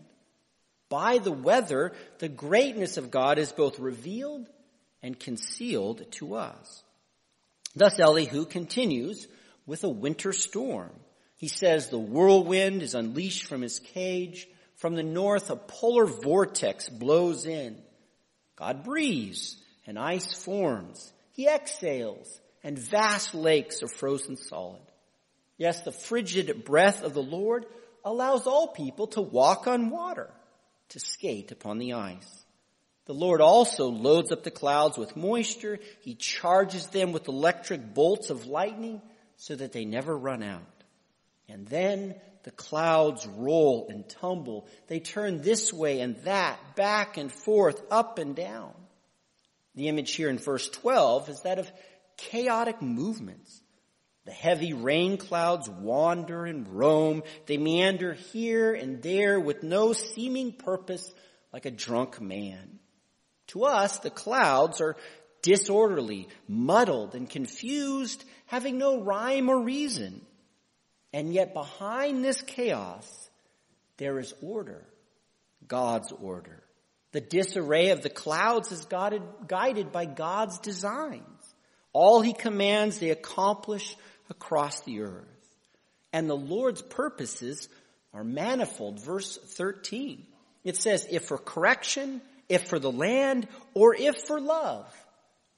By 0.89 1.17
the 1.17 1.31
weather, 1.31 1.93
the 2.19 2.29
greatness 2.29 2.97
of 2.97 3.11
God 3.11 3.39
is 3.39 3.51
both 3.51 3.79
revealed 3.79 4.47
and 5.01 5.19
concealed 5.19 6.09
to 6.11 6.35
us. 6.35 6.83
Thus 7.75 7.99
Elihu 7.99 8.45
continues 8.45 9.27
with 9.65 9.83
a 9.83 9.89
winter 9.89 10.33
storm. 10.33 10.91
He 11.41 11.47
says 11.47 11.89
the 11.89 11.97
whirlwind 11.97 12.83
is 12.83 12.93
unleashed 12.93 13.45
from 13.47 13.63
his 13.63 13.79
cage. 13.79 14.47
From 14.75 14.93
the 14.93 15.01
north, 15.01 15.49
a 15.49 15.55
polar 15.55 16.05
vortex 16.05 16.87
blows 16.87 17.47
in. 17.47 17.81
God 18.55 18.83
breathes 18.83 19.57
and 19.87 19.97
ice 19.97 20.35
forms. 20.35 21.11
He 21.33 21.47
exhales 21.47 22.39
and 22.63 22.77
vast 22.77 23.33
lakes 23.33 23.81
are 23.81 23.87
frozen 23.87 24.37
solid. 24.37 24.83
Yes, 25.57 25.81
the 25.81 25.91
frigid 25.91 26.63
breath 26.63 27.03
of 27.03 27.15
the 27.15 27.23
Lord 27.23 27.65
allows 28.05 28.45
all 28.45 28.67
people 28.67 29.07
to 29.07 29.21
walk 29.21 29.65
on 29.65 29.89
water, 29.89 30.29
to 30.89 30.99
skate 30.99 31.51
upon 31.51 31.79
the 31.79 31.93
ice. 31.93 32.45
The 33.05 33.13
Lord 33.15 33.41
also 33.41 33.87
loads 33.87 34.31
up 34.31 34.43
the 34.43 34.51
clouds 34.51 34.95
with 34.95 35.17
moisture. 35.17 35.79
He 36.01 36.13
charges 36.13 36.85
them 36.87 37.13
with 37.13 37.27
electric 37.27 37.95
bolts 37.95 38.29
of 38.29 38.45
lightning 38.45 39.01
so 39.37 39.55
that 39.55 39.71
they 39.71 39.85
never 39.85 40.15
run 40.15 40.43
out. 40.43 40.61
And 41.51 41.67
then 41.67 42.15
the 42.43 42.51
clouds 42.51 43.27
roll 43.27 43.87
and 43.89 44.07
tumble. 44.07 44.67
They 44.87 44.99
turn 44.99 45.41
this 45.41 45.73
way 45.73 45.99
and 45.99 46.15
that, 46.23 46.75
back 46.75 47.17
and 47.17 47.31
forth, 47.31 47.81
up 47.91 48.19
and 48.19 48.35
down. 48.35 48.73
The 49.75 49.89
image 49.89 50.13
here 50.13 50.29
in 50.29 50.37
verse 50.37 50.69
12 50.69 51.29
is 51.29 51.41
that 51.41 51.59
of 51.59 51.71
chaotic 52.17 52.81
movements. 52.81 53.61
The 54.25 54.31
heavy 54.31 54.73
rain 54.73 55.17
clouds 55.17 55.69
wander 55.69 56.45
and 56.45 56.67
roam. 56.67 57.23
They 57.47 57.57
meander 57.57 58.13
here 58.13 58.73
and 58.73 59.01
there 59.01 59.39
with 59.39 59.63
no 59.63 59.93
seeming 59.93 60.53
purpose 60.53 61.11
like 61.51 61.65
a 61.65 61.71
drunk 61.71 62.21
man. 62.21 62.79
To 63.47 63.65
us, 63.65 63.99
the 63.99 64.09
clouds 64.09 64.79
are 64.79 64.95
disorderly, 65.41 66.29
muddled, 66.47 67.15
and 67.15 67.29
confused, 67.29 68.23
having 68.45 68.77
no 68.77 69.01
rhyme 69.01 69.49
or 69.49 69.59
reason. 69.59 70.21
And 71.13 71.33
yet 71.33 71.53
behind 71.53 72.23
this 72.23 72.41
chaos, 72.41 73.29
there 73.97 74.17
is 74.19 74.33
order, 74.41 74.85
God's 75.67 76.11
order. 76.11 76.63
The 77.11 77.21
disarray 77.21 77.89
of 77.89 78.01
the 78.01 78.09
clouds 78.09 78.71
is 78.71 78.85
guided, 78.85 79.91
by 79.91 80.05
God's 80.05 80.59
designs. 80.59 81.23
All 81.91 82.21
he 82.21 82.33
commands, 82.33 82.99
they 82.99 83.09
accomplish 83.09 83.97
across 84.29 84.79
the 84.81 85.01
earth. 85.01 85.25
And 86.13 86.29
the 86.29 86.37
Lord's 86.37 86.81
purposes 86.81 87.67
are 88.13 88.23
manifold. 88.23 89.03
Verse 89.03 89.37
13. 89.37 90.25
It 90.63 90.77
says, 90.77 91.05
if 91.09 91.25
for 91.25 91.37
correction, 91.37 92.21
if 92.47 92.69
for 92.69 92.79
the 92.79 92.91
land, 92.91 93.47
or 93.73 93.95
if 93.95 94.15
for 94.27 94.39
love, 94.39 94.85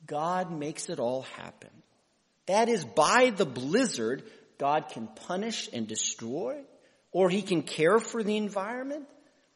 God 0.07 0.51
makes 0.51 0.89
it 0.89 0.99
all 0.99 1.23
happen. 1.37 1.69
That 2.47 2.67
is 2.67 2.83
by 2.83 3.29
the 3.29 3.45
blizzard, 3.45 4.23
God 4.57 4.89
can 4.89 5.07
punish 5.07 5.69
and 5.71 5.87
destroy, 5.87 6.61
or 7.11 7.29
he 7.29 7.41
can 7.41 7.63
care 7.63 7.99
for 7.99 8.23
the 8.23 8.37
environment, 8.37 9.05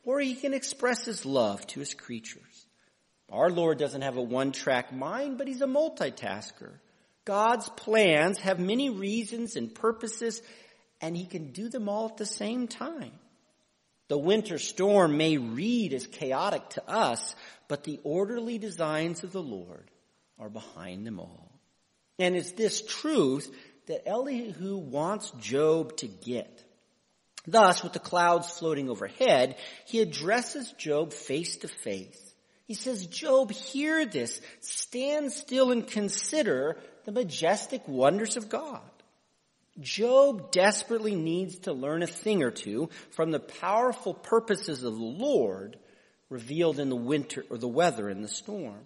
or 0.04 0.20
he 0.20 0.36
can 0.36 0.54
express 0.54 1.06
his 1.06 1.26
love 1.26 1.66
to 1.68 1.80
his 1.80 1.94
creatures. 1.94 2.66
Our 3.30 3.50
Lord 3.50 3.78
doesn't 3.78 4.04
have 4.04 4.18
a 4.18 4.22
one-track 4.22 4.94
mind, 4.94 5.38
but 5.38 5.48
he's 5.48 5.62
a 5.62 5.68
multitasker. 5.68 6.72
God's 7.26 7.68
plans 7.70 8.40
have 8.40 8.60
many 8.60 8.90
reasons 8.90 9.58
and 9.58 9.74
purposes, 9.76 10.42
and 11.02 11.16
he 11.16 11.26
can 11.26 11.52
do 11.52 11.68
them 11.68 11.90
all 11.90 12.06
at 12.06 12.18
the 12.18 12.26
same 12.26 12.68
time. 12.68 13.12
The 14.08 14.18
winter 14.18 14.58
storm 14.58 15.18
may 15.18 15.38
read 15.38 15.94
as 15.94 16.08
chaotic 16.08 16.70
to 16.70 16.90
us, 16.90 17.36
but 17.68 17.84
the 17.84 18.00
orderly 18.04 18.58
designs 18.58 19.26
of 19.26 19.34
the 19.34 19.44
Lord 19.44 19.92
are 20.40 20.50
behind 20.50 21.06
them 21.06 21.20
all. 21.20 21.52
And 22.18 22.36
it's 22.36 22.54
this 22.54 22.82
truth 22.82 23.54
that 23.88 24.08
Elihu 24.08 24.78
wants 24.78 25.32
Job 25.40 25.98
to 25.98 26.08
get. 26.08 26.64
Thus, 27.48 27.82
with 27.82 27.94
the 27.94 28.00
clouds 28.00 28.50
floating 28.50 28.90
overhead, 28.90 29.56
he 29.86 30.02
addresses 30.02 30.72
Job 30.74 31.14
face 31.14 31.58
to 31.58 31.68
face. 31.68 32.22
He 32.66 32.74
says, 32.74 33.08
Job, 33.08 33.52
hear 33.52 34.06
this. 34.06 34.42
Stand 34.60 35.32
still 35.32 35.72
and 35.72 35.88
consider 35.88 36.78
the 37.06 37.14
majestic 37.14 37.88
wonders 37.88 38.36
of 38.36 38.50
God. 38.50 38.82
Job 39.80 40.52
desperately 40.52 41.16
needs 41.16 41.60
to 41.60 41.74
learn 41.74 42.04
a 42.04 42.08
thing 42.08 42.44
or 42.44 42.52
two 42.52 42.90
from 43.12 43.32
the 43.32 43.40
powerful 43.40 44.14
purposes 44.14 44.84
of 44.84 44.94
the 44.94 45.00
Lord 45.00 45.78
revealed 46.30 46.80
in 46.80 46.90
the 46.90 46.96
winter 46.96 47.46
or 47.50 47.58
the 47.58 47.68
weather 47.68 48.10
and 48.10 48.22
the 48.24 48.28
storm. 48.28 48.80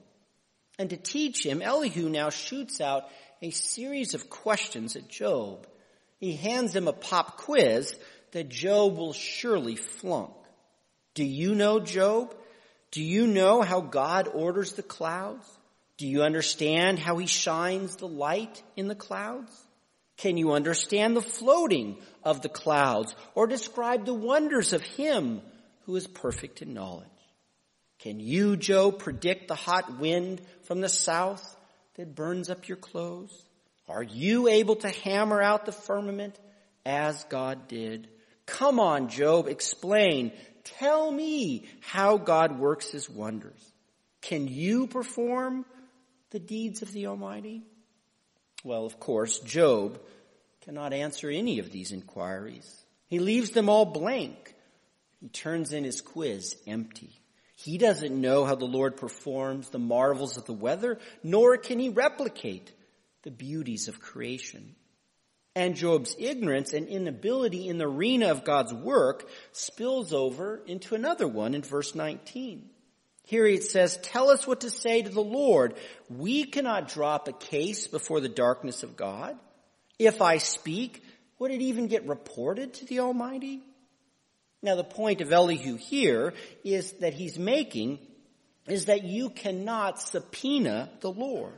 And 0.77 0.89
to 0.91 0.98
teach 0.98 1.43
him, 1.46 1.62
Elihu 1.62 2.10
now 2.10 2.29
shoots 2.29 2.81
out 2.81 3.05
a 3.42 3.50
series 3.50 4.14
of 4.14 4.30
questions 4.30 4.96
at 4.96 5.08
Job. 5.08 5.68
He 6.20 6.36
hands 6.36 6.76
him 6.76 6.88
a 6.88 6.94
pop 6.94 7.38
quiz 7.38 7.96
that 8.32 8.50
Job 8.50 8.98
will 8.98 9.14
surely 9.14 9.76
flunk. 9.76 10.34
Do 11.16 11.24
you 11.24 11.56
know 11.56 11.80
Job? 11.80 12.36
Do 12.92 13.02
you 13.02 13.28
know 13.28 13.62
how 13.62 13.82
God 13.82 14.28
orders 14.28 14.74
the 14.74 14.84
clouds? 14.84 15.46
Do 15.98 16.08
you 16.08 16.24
understand 16.24 17.00
how 17.00 17.18
he 17.18 17.28
shines 17.28 17.96
the 17.96 18.08
light 18.08 18.62
in 18.76 18.88
the 18.88 18.96
clouds? 18.96 19.52
Can 20.18 20.38
you 20.38 20.52
understand 20.52 21.16
the 21.16 21.22
floating 21.22 21.98
of 22.24 22.42
the 22.42 22.50
clouds 22.50 23.16
or 23.34 23.48
describe 23.48 24.06
the 24.06 24.14
wonders 24.14 24.74
of 24.74 24.84
him 24.84 25.42
who 25.86 25.96
is 25.96 26.06
perfect 26.06 26.62
in 26.62 26.74
knowledge? 26.74 27.08
Can 28.00 28.20
you, 28.20 28.56
Job, 28.56 29.00
predict 29.00 29.48
the 29.48 29.56
hot 29.56 30.00
wind 30.00 30.42
from 30.64 30.82
the 30.82 30.90
south 30.90 31.56
that 32.01 32.15
burns 32.15 32.50
up 32.50 32.67
your 32.67 32.77
clothes? 32.77 33.46
Are 33.88 34.01
you 34.01 34.48
able 34.48 34.75
to 34.77 34.89
hammer 34.89 35.39
out 35.39 35.67
the 35.67 35.72
firmament 35.72 36.36
as 36.84 37.24
God 37.25 37.67
did? 37.67 38.08
Come 38.48 38.79
on, 38.79 39.08
Job, 39.08 39.48
explain. 39.48 40.31
Tell 40.63 41.12
me 41.12 41.67
how 41.79 42.17
God 42.17 42.58
works 42.58 42.89
his 42.89 43.08
wonders. 43.08 43.62
Can 44.20 44.48
you 44.48 44.88
perform 44.88 45.63
the 46.31 46.39
deeds 46.39 46.81
of 46.81 46.91
the 46.91 47.05
Almighty? 47.05 47.62
Well, 48.63 48.88
of 48.88 49.00
course, 49.00 49.38
Job 49.39 50.01
cannot 50.62 50.93
answer 50.93 51.29
any 51.29 51.60
of 51.60 51.72
these 51.72 51.91
inquiries. 51.91 52.84
He 53.10 53.20
leaves 53.20 53.51
them 53.51 53.70
all 53.70 53.86
blank. 53.86 54.55
He 55.20 55.29
turns 55.29 55.72
in 55.72 55.84
his 55.84 56.01
quiz 56.01 56.55
empty. 56.65 57.21
He 57.63 57.77
doesn't 57.77 58.20
know 58.20 58.46
how 58.46 58.56
the 58.56 58.65
Lord 58.65 58.98
performs 58.98 59.70
the 59.70 59.80
marvels 59.80 60.38
of 60.38 60.46
the 60.46 60.53
weather, 60.53 60.98
nor 61.24 61.58
can 61.58 61.80
he 61.80 61.89
replicate 61.89 62.72
the 63.24 63.32
beauties 63.32 63.88
of 63.88 64.00
creation. 64.00 64.75
And 65.56 65.75
Job's 65.75 66.15
ignorance 66.18 66.74
and 66.74 66.88
inability 66.88 67.68
in 67.68 67.77
the 67.77 67.88
arena 67.88 68.32
of 68.32 68.46
God's 68.46 68.74
work 68.74 69.30
spills 69.51 70.13
over 70.13 70.62
into 70.65 70.96
another 70.96 71.27
one 71.27 71.53
in 71.53 71.62
verse 71.62 71.94
19. 71.94 72.70
Here 73.25 73.46
it 73.46 73.63
says, 73.63 74.00
tell 74.01 74.30
us 74.30 74.48
what 74.48 74.62
to 74.62 74.70
say 74.70 75.03
to 75.03 75.10
the 75.10 75.22
Lord. 75.22 75.75
We 76.10 76.46
cannot 76.46 76.88
drop 76.88 77.27
a 77.27 77.34
case 77.34 77.88
before 77.88 78.22
the 78.22 78.30
darkness 78.30 78.82
of 78.82 78.98
God. 78.98 79.38
If 80.00 80.22
I 80.22 80.38
speak, 80.38 81.03
would 81.38 81.51
it 81.51 81.62
even 81.62 81.88
get 81.88 82.08
reported 82.08 82.74
to 82.75 82.86
the 82.86 83.01
Almighty? 83.01 83.62
Now 84.62 84.75
the 84.75 84.84
point 84.84 85.22
of 85.22 85.32
Elihu 85.32 85.75
here 85.75 86.34
is 86.63 86.91
that 86.94 87.13
he's 87.13 87.39
making 87.39 88.00
is 88.68 88.86
that 88.86 89.03
you 89.03 89.30
cannot 89.30 90.00
subpoena 90.00 90.89
the 91.01 91.12
Lord. 91.12 91.53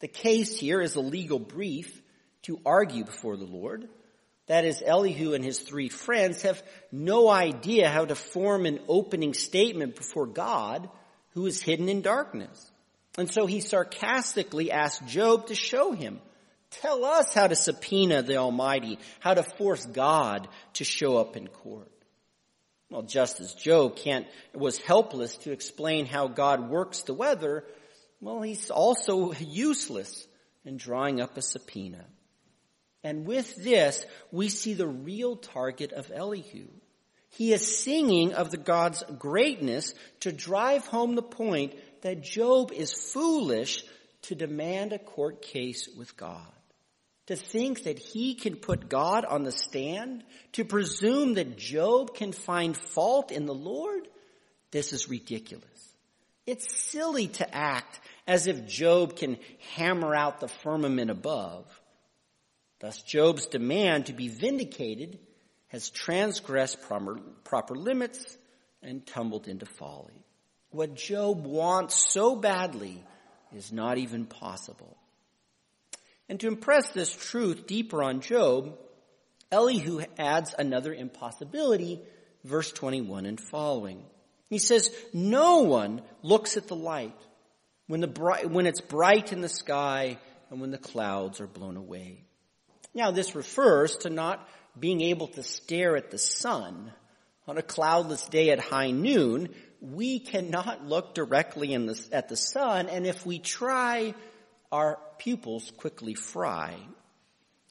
The 0.00 0.08
case 0.08 0.58
here 0.58 0.80
is 0.80 0.96
a 0.96 1.00
legal 1.00 1.38
brief 1.38 2.02
to 2.42 2.60
argue 2.66 3.04
before 3.04 3.36
the 3.36 3.44
Lord. 3.44 3.88
That 4.46 4.64
is, 4.64 4.82
Elihu 4.84 5.34
and 5.34 5.44
his 5.44 5.60
three 5.60 5.88
friends 5.88 6.42
have 6.42 6.62
no 6.92 7.28
idea 7.28 7.88
how 7.88 8.04
to 8.04 8.14
form 8.14 8.66
an 8.66 8.80
opening 8.88 9.34
statement 9.34 9.96
before 9.96 10.26
God 10.26 10.88
who 11.30 11.46
is 11.46 11.62
hidden 11.62 11.88
in 11.88 12.02
darkness. 12.02 12.70
And 13.18 13.30
so 13.30 13.46
he 13.46 13.60
sarcastically 13.60 14.70
asked 14.70 15.06
Job 15.06 15.46
to 15.48 15.54
show 15.54 15.92
him. 15.92 16.20
Tell 16.70 17.04
us 17.04 17.32
how 17.32 17.46
to 17.46 17.56
subpoena 17.56 18.22
the 18.22 18.36
Almighty, 18.36 18.98
how 19.20 19.34
to 19.34 19.42
force 19.42 19.84
God 19.86 20.48
to 20.74 20.84
show 20.84 21.16
up 21.16 21.36
in 21.36 21.48
court. 21.48 21.90
Well, 22.90 23.02
just 23.02 23.40
as 23.40 23.54
Job 23.54 23.96
can't, 23.96 24.26
was 24.54 24.78
helpless 24.78 25.36
to 25.38 25.52
explain 25.52 26.06
how 26.06 26.28
God 26.28 26.70
works 26.70 27.02
the 27.02 27.14
weather, 27.14 27.64
well, 28.20 28.42
he's 28.42 28.70
also 28.70 29.32
useless 29.32 30.26
in 30.64 30.76
drawing 30.76 31.20
up 31.20 31.36
a 31.36 31.42
subpoena. 31.42 32.04
And 33.02 33.26
with 33.26 33.54
this, 33.56 34.04
we 34.32 34.48
see 34.48 34.74
the 34.74 34.86
real 34.86 35.36
target 35.36 35.92
of 35.92 36.10
Elihu. 36.12 36.66
He 37.30 37.52
is 37.52 37.78
singing 37.84 38.32
of 38.34 38.50
the 38.50 38.56
God's 38.56 39.02
greatness 39.18 39.94
to 40.20 40.32
drive 40.32 40.86
home 40.86 41.14
the 41.14 41.22
point 41.22 41.74
that 42.02 42.22
Job 42.22 42.72
is 42.72 42.92
foolish 42.92 43.84
to 44.22 44.34
demand 44.34 44.92
a 44.92 44.98
court 44.98 45.42
case 45.42 45.88
with 45.96 46.16
God. 46.16 46.55
To 47.26 47.36
think 47.36 47.84
that 47.84 47.98
he 47.98 48.34
can 48.34 48.56
put 48.56 48.88
God 48.88 49.24
on 49.24 49.42
the 49.42 49.52
stand, 49.52 50.22
to 50.52 50.64
presume 50.64 51.34
that 51.34 51.58
Job 51.58 52.14
can 52.14 52.32
find 52.32 52.76
fault 52.76 53.32
in 53.32 53.46
the 53.46 53.54
Lord, 53.54 54.06
this 54.70 54.92
is 54.92 55.08
ridiculous. 55.08 55.64
It's 56.46 56.72
silly 56.76 57.26
to 57.28 57.54
act 57.54 58.00
as 58.26 58.46
if 58.46 58.66
Job 58.66 59.16
can 59.16 59.38
hammer 59.74 60.14
out 60.14 60.38
the 60.38 60.48
firmament 60.48 61.10
above. 61.10 61.64
Thus 62.78 63.02
Job's 63.02 63.46
demand 63.46 64.06
to 64.06 64.12
be 64.12 64.28
vindicated 64.28 65.18
has 65.68 65.90
transgressed 65.90 66.80
proper, 66.82 67.16
proper 67.42 67.74
limits 67.74 68.38
and 68.82 69.04
tumbled 69.04 69.48
into 69.48 69.66
folly. 69.66 70.24
What 70.70 70.94
Job 70.94 71.44
wants 71.44 72.12
so 72.12 72.36
badly 72.36 73.02
is 73.52 73.72
not 73.72 73.98
even 73.98 74.26
possible. 74.26 74.95
And 76.28 76.40
to 76.40 76.48
impress 76.48 76.90
this 76.90 77.14
truth 77.14 77.66
deeper 77.66 78.02
on 78.02 78.20
Job, 78.20 78.76
Elihu 79.52 80.02
adds 80.18 80.54
another 80.58 80.92
impossibility, 80.92 82.00
verse 82.44 82.72
21 82.72 83.26
and 83.26 83.40
following. 83.40 84.02
He 84.50 84.58
says, 84.58 84.90
no 85.12 85.62
one 85.62 86.02
looks 86.22 86.56
at 86.56 86.68
the 86.68 86.76
light 86.76 87.16
when, 87.86 88.00
the 88.00 88.08
bright, 88.08 88.50
when 88.50 88.66
it's 88.66 88.80
bright 88.80 89.32
in 89.32 89.40
the 89.40 89.48
sky 89.48 90.18
and 90.50 90.60
when 90.60 90.70
the 90.70 90.78
clouds 90.78 91.40
are 91.40 91.46
blown 91.46 91.76
away. 91.76 92.24
Now 92.94 93.10
this 93.10 93.34
refers 93.34 93.96
to 93.98 94.10
not 94.10 94.48
being 94.78 95.00
able 95.00 95.28
to 95.28 95.42
stare 95.42 95.96
at 95.96 96.10
the 96.10 96.18
sun 96.18 96.92
on 97.46 97.58
a 97.58 97.62
cloudless 97.62 98.26
day 98.28 98.50
at 98.50 98.58
high 98.58 98.90
noon. 98.90 99.50
We 99.80 100.18
cannot 100.18 100.84
look 100.84 101.14
directly 101.14 101.76
the, 101.76 102.08
at 102.12 102.28
the 102.28 102.36
sun 102.36 102.88
and 102.88 103.06
if 103.06 103.24
we 103.24 103.38
try, 103.38 104.14
our 104.72 104.98
pupils 105.18 105.70
quickly 105.76 106.14
fry. 106.14 106.74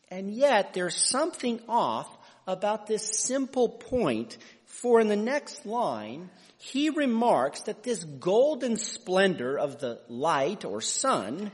And 0.10 0.32
yet 0.32 0.74
there's 0.74 0.96
something 0.96 1.60
off 1.68 2.08
about 2.48 2.88
this 2.88 3.20
simple 3.20 3.70
point, 3.70 4.38
for 4.66 5.00
in 5.00 5.08
the 5.08 5.16
next 5.16 5.66
line, 5.66 6.30
he 6.58 6.90
remarks 6.90 7.62
that 7.62 7.84
this 7.84 8.04
golden 8.04 8.78
splendor 8.78 9.58
of 9.58 9.80
the 9.80 10.00
light 10.08 10.64
or 10.64 10.82
sun 10.82 11.52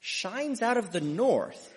shines 0.00 0.60
out 0.60 0.76
of 0.76 0.92
the 0.92 1.00
north. 1.00 1.72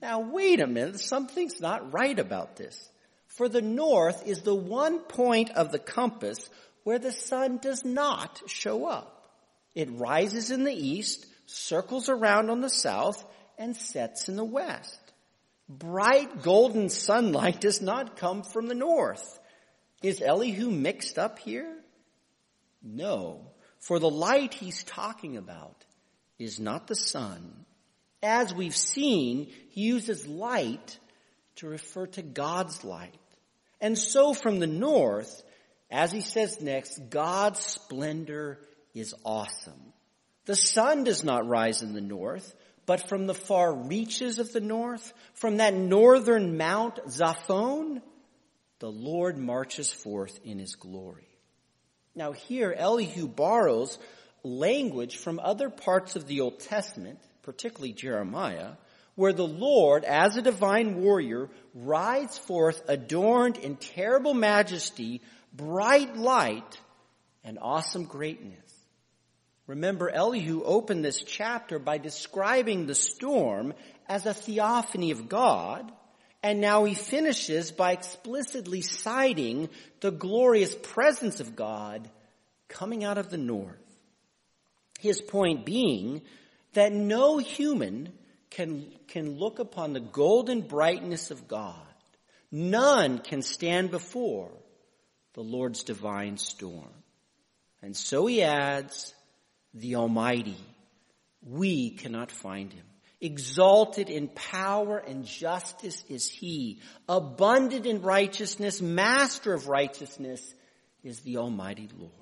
Now 0.00 0.20
wait 0.20 0.60
a 0.60 0.66
minute, 0.66 1.00
something's 1.00 1.60
not 1.60 1.92
right 1.92 2.18
about 2.18 2.56
this. 2.56 2.90
For 3.26 3.48
the 3.48 3.62
north 3.62 4.26
is 4.26 4.42
the 4.42 4.54
one 4.54 5.00
point 5.00 5.50
of 5.50 5.72
the 5.72 5.78
compass 5.78 6.48
where 6.84 6.98
the 6.98 7.12
sun 7.12 7.58
does 7.58 7.84
not 7.84 8.40
show 8.46 8.86
up. 8.86 9.30
It 9.74 9.88
rises 9.92 10.50
in 10.50 10.64
the 10.64 10.74
east, 10.74 11.26
circles 11.48 12.08
around 12.08 12.50
on 12.50 12.60
the 12.60 12.70
south, 12.70 13.24
and 13.58 13.76
sets 13.76 14.28
in 14.28 14.36
the 14.36 14.44
west. 14.44 15.00
Bright 15.68 16.42
golden 16.42 16.88
sunlight 16.88 17.60
does 17.60 17.82
not 17.82 18.16
come 18.16 18.42
from 18.42 18.68
the 18.68 18.74
north. 18.74 19.38
Is 20.02 20.22
Elihu 20.22 20.70
mixed 20.70 21.18
up 21.18 21.38
here? 21.40 21.74
No, 22.82 23.50
for 23.80 23.98
the 23.98 24.10
light 24.10 24.54
he's 24.54 24.84
talking 24.84 25.36
about 25.36 25.84
is 26.38 26.60
not 26.60 26.86
the 26.86 26.94
sun. 26.94 27.64
As 28.22 28.54
we've 28.54 28.76
seen, 28.76 29.50
he 29.70 29.82
uses 29.82 30.26
light 30.26 30.98
to 31.56 31.68
refer 31.68 32.06
to 32.06 32.22
God's 32.22 32.84
light. 32.84 33.18
And 33.80 33.98
so 33.98 34.34
from 34.34 34.60
the 34.60 34.66
north, 34.66 35.42
as 35.90 36.12
he 36.12 36.20
says 36.20 36.60
next, 36.60 37.10
God's 37.10 37.60
splendor 37.60 38.60
is 38.94 39.14
awesome. 39.24 39.87
The 40.48 40.56
sun 40.56 41.04
does 41.04 41.24
not 41.24 41.46
rise 41.46 41.82
in 41.82 41.92
the 41.92 42.00
north, 42.00 42.54
but 42.86 43.06
from 43.06 43.26
the 43.26 43.34
far 43.34 43.70
reaches 43.70 44.38
of 44.38 44.50
the 44.50 44.62
north, 44.62 45.12
from 45.34 45.58
that 45.58 45.74
northern 45.74 46.56
mount 46.56 46.96
Zaphon, 47.06 48.00
the 48.78 48.90
Lord 48.90 49.36
marches 49.36 49.92
forth 49.92 50.40
in 50.44 50.58
his 50.58 50.74
glory. 50.74 51.28
Now 52.14 52.32
here, 52.32 52.74
Elihu 52.74 53.28
borrows 53.28 53.98
language 54.42 55.18
from 55.18 55.38
other 55.38 55.68
parts 55.68 56.16
of 56.16 56.26
the 56.26 56.40
Old 56.40 56.60
Testament, 56.60 57.18
particularly 57.42 57.92
Jeremiah, 57.92 58.70
where 59.16 59.34
the 59.34 59.46
Lord, 59.46 60.04
as 60.04 60.38
a 60.38 60.42
divine 60.42 61.02
warrior, 61.02 61.50
rides 61.74 62.38
forth 62.38 62.80
adorned 62.88 63.58
in 63.58 63.76
terrible 63.76 64.32
majesty, 64.32 65.20
bright 65.52 66.16
light, 66.16 66.80
and 67.44 67.58
awesome 67.60 68.06
greatness. 68.06 68.67
Remember, 69.68 70.08
Elihu 70.08 70.62
opened 70.64 71.04
this 71.04 71.22
chapter 71.22 71.78
by 71.78 71.98
describing 71.98 72.86
the 72.86 72.94
storm 72.94 73.74
as 74.08 74.24
a 74.24 74.32
theophany 74.32 75.10
of 75.10 75.28
God, 75.28 75.92
and 76.42 76.60
now 76.60 76.84
he 76.84 76.94
finishes 76.94 77.70
by 77.70 77.92
explicitly 77.92 78.80
citing 78.80 79.68
the 80.00 80.10
glorious 80.10 80.74
presence 80.74 81.40
of 81.40 81.54
God 81.54 82.08
coming 82.68 83.04
out 83.04 83.18
of 83.18 83.28
the 83.28 83.36
north. 83.36 83.76
His 85.00 85.20
point 85.20 85.66
being 85.66 86.22
that 86.72 86.92
no 86.92 87.36
human 87.36 88.14
can, 88.50 88.90
can 89.08 89.38
look 89.38 89.58
upon 89.58 89.92
the 89.92 90.00
golden 90.00 90.62
brightness 90.62 91.30
of 91.30 91.46
God. 91.46 91.76
None 92.50 93.18
can 93.18 93.42
stand 93.42 93.90
before 93.90 94.50
the 95.34 95.42
Lord's 95.42 95.84
divine 95.84 96.38
storm. 96.38 96.88
And 97.82 97.94
so 97.94 98.24
he 98.26 98.42
adds, 98.42 99.14
the 99.80 99.96
Almighty. 99.96 100.56
We 101.42 101.90
cannot 101.90 102.30
find 102.30 102.72
him. 102.72 102.84
Exalted 103.20 104.10
in 104.10 104.28
power 104.28 104.98
and 104.98 105.24
justice 105.24 106.04
is 106.08 106.28
he. 106.28 106.80
Abundant 107.08 107.84
in 107.84 108.02
righteousness, 108.02 108.80
master 108.80 109.52
of 109.52 109.68
righteousness 109.68 110.54
is 111.02 111.20
the 111.20 111.38
Almighty 111.38 111.88
Lord. 111.98 112.12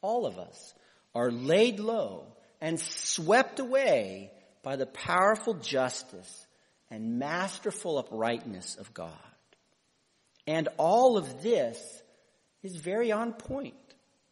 All 0.00 0.24
of 0.24 0.38
us 0.38 0.74
are 1.14 1.30
laid 1.30 1.80
low 1.80 2.36
and 2.60 2.80
swept 2.80 3.58
away 3.58 4.30
by 4.62 4.76
the 4.76 4.86
powerful 4.86 5.54
justice 5.54 6.46
and 6.90 7.18
masterful 7.18 7.98
uprightness 7.98 8.76
of 8.76 8.94
God. 8.94 9.12
And 10.46 10.68
all 10.78 11.18
of 11.18 11.42
this 11.42 11.78
is 12.62 12.76
very 12.76 13.12
on 13.12 13.32
point. 13.32 13.74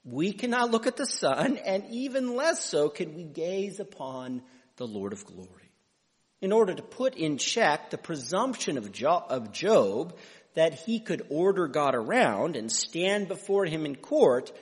We 0.04 0.32
cannot 0.32 0.70
look 0.70 0.86
at 0.86 0.96
the 0.96 1.06
sun, 1.06 1.56
and 1.56 1.84
even 1.90 2.36
less 2.36 2.64
so 2.64 2.88
can 2.88 3.14
we 3.14 3.24
gaze 3.24 3.80
upon 3.80 4.42
the 4.76 4.86
Lord 4.86 5.12
of 5.12 5.24
glory. 5.24 5.48
In 6.42 6.52
order 6.52 6.74
to 6.74 6.82
put 6.82 7.16
in 7.16 7.38
check 7.38 7.90
the 7.90 7.96
presumption 7.96 8.76
of 8.76 8.92
Job 8.92 10.18
that 10.54 10.74
he 10.74 11.00
could 11.00 11.26
order 11.30 11.68
God 11.68 11.94
around 11.94 12.56
and 12.56 12.70
stand 12.70 13.28
before 13.28 13.64
him 13.64 13.86
in 13.86 13.96
court, 13.96 14.52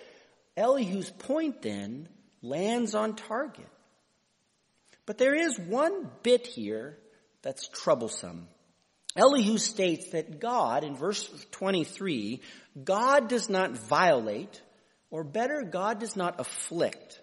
Elihu's 0.56 1.10
point 1.10 1.62
then 1.62 2.08
lands 2.40 2.94
on 2.94 3.16
target. 3.16 3.68
But 5.06 5.18
there 5.18 5.34
is 5.34 5.58
one 5.58 6.08
bit 6.22 6.46
here 6.46 6.98
that's 7.42 7.68
troublesome. 7.68 8.46
Elihu 9.16 9.58
states 9.58 10.10
that 10.10 10.40
God, 10.40 10.84
in 10.84 10.94
verse 10.94 11.28
23, 11.50 12.40
God 12.82 13.28
does 13.28 13.50
not 13.50 13.72
violate 13.72 14.60
or 15.12 15.22
better, 15.22 15.62
God 15.62 16.00
does 16.00 16.16
not 16.16 16.40
afflict. 16.40 17.20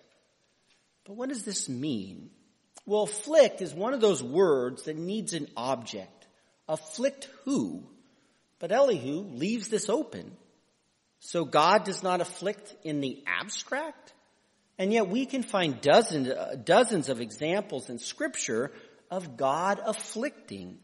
But 1.06 1.18
what 1.18 1.30
does 1.30 1.44
this 1.44 1.68
mean? 1.68 2.30
Well, 2.86 3.04
afflict 3.04 3.62
is 3.62 3.74
one 3.74 3.94
of 3.94 4.00
those 4.00 4.24
words 4.24 4.84
that 4.84 4.96
needs 4.96 5.34
an 5.34 5.48
object. 5.58 6.28
Afflict 6.68 7.28
who? 7.44 7.84
But 8.60 8.72
Elihu 8.72 9.22
leaves 9.32 9.70
this 9.70 9.90
open. 9.90 10.38
So 11.20 11.46
God 11.46 11.84
does 11.84 12.04
not 12.04 12.22
afflict 12.22 12.76
in 12.84 13.02
the 13.02 13.24
abstract. 13.26 14.14
And 14.78 14.94
yet 14.94 15.10
we 15.10 15.26
can 15.26 15.42
find 15.42 15.82
dozens, 15.82 16.30
uh, 16.30 16.56
dozens 16.64 17.10
of 17.10 17.22
examples 17.22 17.90
in 17.90 17.98
scripture 17.98 18.72
of 19.10 19.36
God 19.36 19.82
afflicting. 19.84 20.78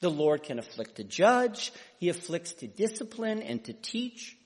The 0.00 0.10
Lord 0.10 0.42
can 0.42 0.58
afflict 0.58 0.96
to 0.96 1.04
judge. 1.04 1.72
He 1.98 2.10
afflicts 2.10 2.52
to 2.54 2.66
discipline 2.66 3.42
and 3.42 3.64
to 3.64 3.72
teach. 3.72 4.36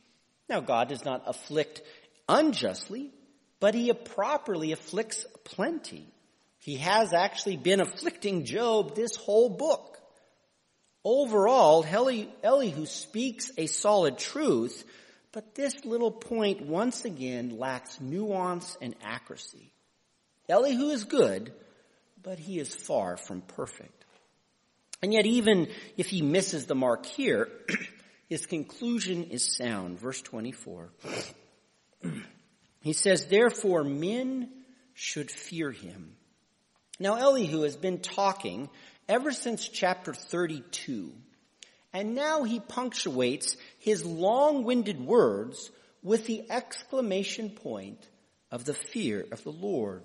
Now 0.48 0.60
God 0.60 0.88
does 0.88 1.04
not 1.04 1.24
afflict 1.26 1.82
unjustly, 2.28 3.10
but 3.60 3.74
he 3.74 3.92
properly 3.92 4.72
afflicts 4.72 5.26
plenty. 5.44 6.06
He 6.58 6.76
has 6.76 7.12
actually 7.12 7.56
been 7.56 7.80
afflicting 7.80 8.44
Job 8.44 8.94
this 8.94 9.16
whole 9.16 9.50
book. 9.50 9.98
Overall, 11.04 11.84
Elihu 12.42 12.86
speaks 12.86 13.50
a 13.58 13.66
solid 13.66 14.16
truth, 14.16 14.84
but 15.32 15.54
this 15.54 15.84
little 15.84 16.10
point 16.10 16.62
once 16.62 17.04
again 17.04 17.58
lacks 17.58 18.00
nuance 18.00 18.76
and 18.80 18.94
accuracy. 19.02 19.72
Elihu 20.48 20.88
is 20.88 21.04
good, 21.04 21.52
but 22.22 22.38
he 22.38 22.58
is 22.58 22.74
far 22.74 23.16
from 23.16 23.42
perfect. 23.42 24.04
And 25.02 25.12
yet 25.12 25.26
even 25.26 25.68
if 25.98 26.06
he 26.06 26.22
misses 26.22 26.64
the 26.64 26.74
mark 26.74 27.04
here, 27.04 27.48
his 28.30 28.46
conclusion 28.46 29.24
is 29.24 29.56
sound. 29.56 29.98
Verse 29.98 30.22
24. 30.22 30.88
He 32.80 32.92
says, 32.92 33.26
therefore 33.26 33.84
men 33.84 34.48
should 34.94 35.30
fear 35.30 35.70
him. 35.70 36.16
Now 37.00 37.16
Elihu 37.16 37.62
has 37.62 37.76
been 37.76 37.98
talking 37.98 38.68
ever 39.08 39.32
since 39.32 39.68
chapter 39.68 40.14
32 40.14 41.12
and 41.94 42.16
now 42.16 42.42
he 42.42 42.58
punctuates 42.58 43.56
his 43.78 44.04
long-winded 44.04 45.00
words 45.00 45.70
with 46.02 46.26
the 46.26 46.50
exclamation 46.50 47.50
point 47.50 48.04
of 48.50 48.64
the 48.64 48.74
fear 48.74 49.24
of 49.30 49.42
the 49.44 49.52
Lord. 49.52 50.02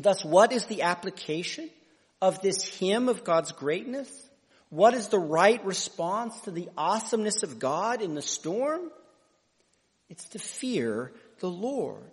Thus, 0.00 0.24
what 0.24 0.50
is 0.50 0.64
the 0.64 0.82
application 0.82 1.68
of 2.22 2.40
this 2.40 2.64
hymn 2.64 3.10
of 3.10 3.22
God's 3.22 3.52
greatness? 3.52 4.10
What 4.70 4.94
is 4.94 5.08
the 5.08 5.18
right 5.18 5.62
response 5.64 6.40
to 6.42 6.50
the 6.50 6.70
awesomeness 6.76 7.42
of 7.42 7.58
God 7.58 8.00
in 8.00 8.14
the 8.14 8.22
storm? 8.22 8.90
It's 10.08 10.28
to 10.30 10.38
fear 10.38 11.12
the 11.40 11.50
Lord. 11.50 12.10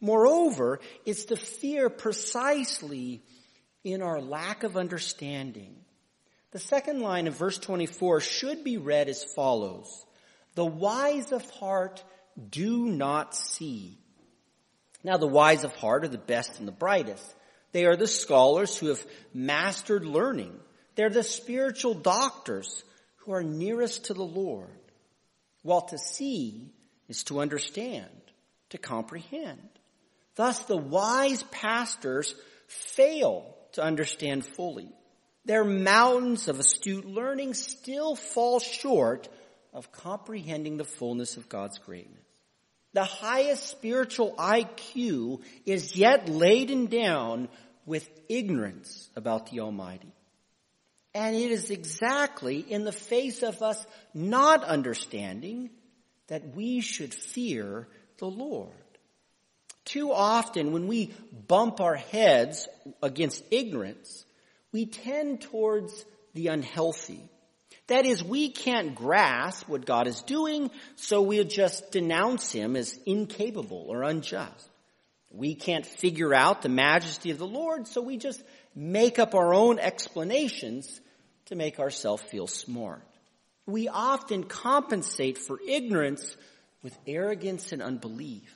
Moreover, 0.00 0.80
it's 1.04 1.26
to 1.26 1.36
fear 1.36 1.90
precisely 1.90 3.22
in 3.84 4.02
our 4.02 4.20
lack 4.20 4.62
of 4.62 4.76
understanding 4.76 5.76
the 6.52 6.58
second 6.58 7.00
line 7.00 7.26
of 7.28 7.36
verse 7.36 7.58
24 7.58 8.20
should 8.20 8.64
be 8.64 8.76
read 8.76 9.08
as 9.08 9.22
follows. 9.22 10.04
The 10.54 10.66
wise 10.66 11.30
of 11.30 11.48
heart 11.50 12.02
do 12.48 12.86
not 12.86 13.36
see. 13.36 13.98
Now 15.04 15.16
the 15.16 15.28
wise 15.28 15.62
of 15.62 15.74
heart 15.76 16.04
are 16.04 16.08
the 16.08 16.18
best 16.18 16.58
and 16.58 16.66
the 16.66 16.72
brightest. 16.72 17.24
They 17.72 17.86
are 17.86 17.96
the 17.96 18.08
scholars 18.08 18.76
who 18.76 18.88
have 18.88 19.04
mastered 19.32 20.04
learning. 20.04 20.58
They're 20.96 21.08
the 21.08 21.22
spiritual 21.22 21.94
doctors 21.94 22.82
who 23.18 23.32
are 23.32 23.44
nearest 23.44 24.06
to 24.06 24.14
the 24.14 24.24
Lord. 24.24 24.68
While 25.62 25.82
to 25.82 25.98
see 25.98 26.72
is 27.10 27.24
to 27.24 27.40
understand, 27.40 28.08
to 28.70 28.78
comprehend. 28.78 29.68
Thus 30.36 30.60
the 30.60 30.78
wise 30.78 31.42
pastors 31.42 32.34
fail 32.66 33.54
to 33.72 33.82
understand 33.82 34.46
fully 34.46 34.90
their 35.44 35.64
mountains 35.64 36.48
of 36.48 36.58
astute 36.58 37.06
learning 37.06 37.54
still 37.54 38.14
fall 38.14 38.60
short 38.60 39.28
of 39.72 39.90
comprehending 39.92 40.76
the 40.76 40.84
fullness 40.84 41.36
of 41.36 41.48
God's 41.48 41.78
greatness. 41.78 42.16
The 42.92 43.04
highest 43.04 43.68
spiritual 43.68 44.34
IQ 44.36 45.42
is 45.64 45.96
yet 45.96 46.28
laden 46.28 46.86
down 46.86 47.48
with 47.86 48.08
ignorance 48.28 49.08
about 49.16 49.50
the 49.50 49.60
Almighty. 49.60 50.12
And 51.14 51.34
it 51.34 51.50
is 51.50 51.70
exactly 51.70 52.58
in 52.58 52.84
the 52.84 52.92
face 52.92 53.42
of 53.42 53.62
us 53.62 53.84
not 54.12 54.62
understanding 54.64 55.70
that 56.30 56.54
we 56.54 56.80
should 56.80 57.12
fear 57.12 57.86
the 58.18 58.26
Lord. 58.26 58.70
Too 59.84 60.12
often 60.12 60.72
when 60.72 60.86
we 60.86 61.12
bump 61.48 61.80
our 61.80 61.96
heads 61.96 62.68
against 63.02 63.42
ignorance, 63.50 64.24
we 64.72 64.86
tend 64.86 65.40
towards 65.40 66.04
the 66.34 66.46
unhealthy. 66.46 67.20
That 67.88 68.06
is, 68.06 68.22
we 68.22 68.50
can't 68.50 68.94
grasp 68.94 69.68
what 69.68 69.84
God 69.84 70.06
is 70.06 70.22
doing, 70.22 70.70
so 70.94 71.20
we'll 71.20 71.42
just 71.42 71.90
denounce 71.90 72.52
Him 72.52 72.76
as 72.76 72.96
incapable 73.04 73.86
or 73.88 74.04
unjust. 74.04 74.68
We 75.32 75.56
can't 75.56 75.84
figure 75.84 76.32
out 76.32 76.62
the 76.62 76.68
majesty 76.68 77.32
of 77.32 77.38
the 77.38 77.46
Lord, 77.46 77.88
so 77.88 78.00
we 78.00 78.16
just 78.16 78.40
make 78.76 79.18
up 79.18 79.34
our 79.34 79.52
own 79.52 79.80
explanations 79.80 81.00
to 81.46 81.56
make 81.56 81.80
ourselves 81.80 82.22
feel 82.22 82.46
smart. 82.46 83.02
We 83.66 83.88
often 83.88 84.44
compensate 84.44 85.38
for 85.38 85.60
ignorance 85.66 86.36
with 86.82 86.96
arrogance 87.06 87.72
and 87.72 87.82
unbelief. 87.82 88.54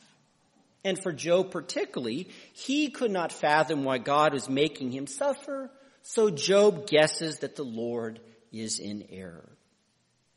And 0.85 1.03
for 1.03 1.13
Job 1.13 1.51
particularly, 1.51 2.29
he 2.53 2.91
could 2.91 3.11
not 3.11 3.33
fathom 3.33 3.85
why 3.85 3.99
God 3.99 4.35
was 4.35 4.49
making 4.49 4.93
him 4.93 5.07
suffer, 5.07 5.71
so 6.03 6.31
Job 6.31 6.87
guesses 6.87 7.39
that 7.39 7.57
the 7.57 7.65
Lord 7.65 8.21
is 8.53 8.79
in 8.79 9.07
error. 9.11 9.49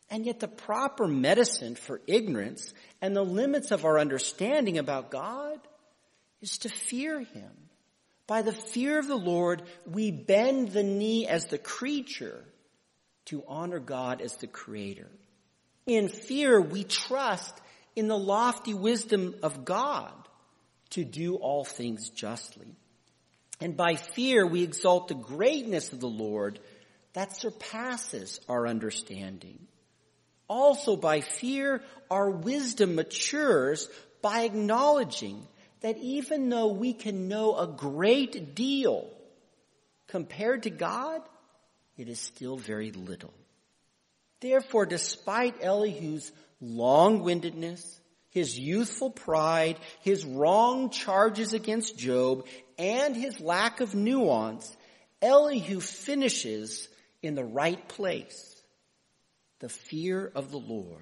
And 0.10 0.26
yet 0.26 0.40
the 0.40 0.48
proper 0.48 1.08
medicine 1.08 1.76
for 1.76 2.02
ignorance 2.08 2.74
and 3.02 3.16
the 3.16 3.26
limits 3.26 3.72
of 3.72 3.84
our 3.84 4.00
understanding 4.00 4.78
about 4.78 5.12
God 5.12 5.60
is 6.42 6.60
to 6.60 6.70
fear 6.70 7.20
Him. 7.20 7.52
By 8.26 8.42
the 8.42 8.54
fear 8.54 9.00
of 9.00 9.08
the 9.08 9.18
Lord, 9.18 9.64
we 9.86 10.12
bend 10.12 10.70
the 10.70 10.84
knee 10.84 11.28
as 11.28 11.46
the 11.46 11.58
creature 11.58 12.44
to 13.28 13.44
honor 13.48 13.80
God 13.80 14.22
as 14.22 14.36
the 14.38 14.48
creator. 14.48 15.08
In 15.86 16.10
fear, 16.10 16.60
we 16.60 16.84
trust 16.84 17.54
in 17.96 18.08
the 18.08 18.18
lofty 18.18 18.74
wisdom 18.74 19.36
of 19.42 19.66
God 19.66 20.12
to 20.92 21.04
do 21.04 21.36
all 21.36 21.64
things 21.64 22.10
justly. 22.10 22.68
And 23.60 23.76
by 23.76 23.96
fear, 23.96 24.46
we 24.46 24.64
exalt 24.64 25.08
the 25.08 25.16
greatness 25.16 25.92
of 25.94 26.00
the 26.00 26.08
Lord 26.08 26.60
that 27.14 27.36
surpasses 27.36 28.40
our 28.48 28.68
understanding. 28.68 29.60
Also 30.48 30.96
by 30.96 31.22
fear, 31.22 31.82
our 32.12 32.30
wisdom 32.30 32.96
matures 32.96 33.90
by 34.22 34.44
acknowledging 34.44 35.46
that 35.82 35.98
even 35.98 36.50
though 36.50 36.68
we 36.68 36.94
can 36.94 37.28
know 37.28 37.58
a 37.58 37.68
great 37.68 38.56
deal 38.56 39.10
compared 40.08 40.64
to 40.64 40.70
God, 40.70 41.22
it 41.98 42.10
is 42.10 42.20
still 42.20 42.58
very 42.58 42.92
little. 42.92 43.34
Therefore, 44.40 44.86
despite 44.86 45.64
Elihu's 45.64 46.32
long-windedness, 46.62 48.00
his 48.30 48.58
youthful 48.58 49.10
pride, 49.10 49.80
his 50.02 50.24
wrong 50.24 50.92
charges 50.92 51.54
against 51.54 51.98
Job, 51.98 52.46
and 52.78 53.16
his 53.16 53.40
lack 53.40 53.82
of 53.82 53.96
nuance, 53.96 54.76
Elihu 55.22 55.80
finishes 55.80 56.88
in 57.24 57.34
the 57.34 57.44
right 57.44 57.88
place. 57.88 58.62
The 59.60 59.70
fear 59.70 60.32
of 60.36 60.52
the 60.52 60.60
Lord. 60.60 61.02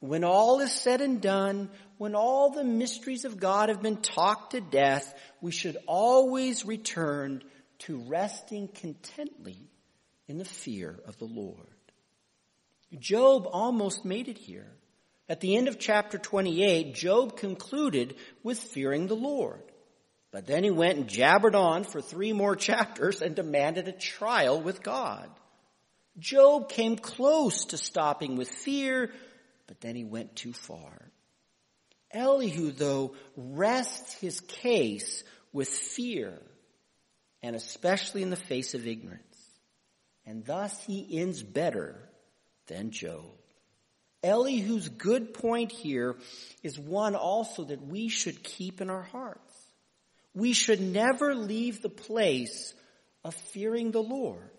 When 0.00 0.24
all 0.24 0.60
is 0.60 0.72
said 0.72 1.00
and 1.00 1.20
done, 1.20 1.70
when 1.96 2.16
all 2.16 2.50
the 2.50 2.64
mysteries 2.64 3.24
of 3.24 3.38
God 3.38 3.68
have 3.68 3.82
been 3.82 3.98
talked 3.98 4.52
to 4.52 4.60
death, 4.60 5.14
we 5.40 5.52
should 5.52 5.76
always 5.86 6.64
return 6.64 7.42
to 7.80 7.98
resting 7.98 8.68
contently 8.68 9.56
in 10.28 10.38
the 10.38 10.44
fear 10.44 11.00
of 11.06 11.18
the 11.18 11.24
Lord. 11.24 11.66
Job 12.98 13.48
almost 13.50 14.04
made 14.04 14.28
it 14.28 14.38
here. 14.38 14.70
At 15.28 15.40
the 15.40 15.56
end 15.56 15.68
of 15.68 15.78
chapter 15.78 16.16
28, 16.16 16.94
Job 16.94 17.36
concluded 17.36 18.14
with 18.42 18.58
fearing 18.58 19.06
the 19.06 19.16
Lord. 19.16 19.62
But 20.30 20.46
then 20.46 20.64
he 20.64 20.70
went 20.70 20.98
and 20.98 21.08
jabbered 21.08 21.54
on 21.54 21.84
for 21.84 22.00
three 22.00 22.32
more 22.32 22.56
chapters 22.70 23.20
and 23.20 23.34
demanded 23.34 23.88
a 23.88 23.92
trial 23.92 24.60
with 24.60 24.82
God. 24.82 25.28
Job 26.18 26.68
came 26.68 26.96
close 26.96 27.66
to 27.66 27.78
stopping 27.78 28.36
with 28.36 28.48
fear, 28.48 29.10
but 29.66 29.80
then 29.80 29.96
he 29.96 30.04
went 30.04 30.34
too 30.34 30.52
far. 30.52 31.10
Elihu, 32.10 32.72
though, 32.72 33.14
rests 33.36 34.14
his 34.14 34.40
case 34.40 35.22
with 35.52 35.68
fear, 35.68 36.38
and 37.42 37.54
especially 37.54 38.22
in 38.22 38.30
the 38.30 38.36
face 38.36 38.74
of 38.74 38.86
ignorance. 38.86 39.27
And 40.28 40.44
thus 40.44 40.80
he 40.84 41.18
ends 41.18 41.42
better 41.42 41.96
than 42.68 42.92
Job. 42.92 43.24
Elihu's 44.22 44.88
good 44.88 45.34
point 45.34 45.72
here 45.72 46.16
is 46.62 46.78
one 46.78 47.16
also 47.16 47.64
that 47.64 47.84
we 47.84 48.08
should 48.08 48.44
keep 48.44 48.80
in 48.80 48.90
our 48.90 49.02
hearts 49.02 49.68
we 50.38 50.52
should 50.52 50.80
never 50.80 51.34
leave 51.34 51.82
the 51.82 51.88
place 51.88 52.72
of 53.24 53.34
fearing 53.34 53.90
the 53.90 54.02
Lord. 54.02 54.50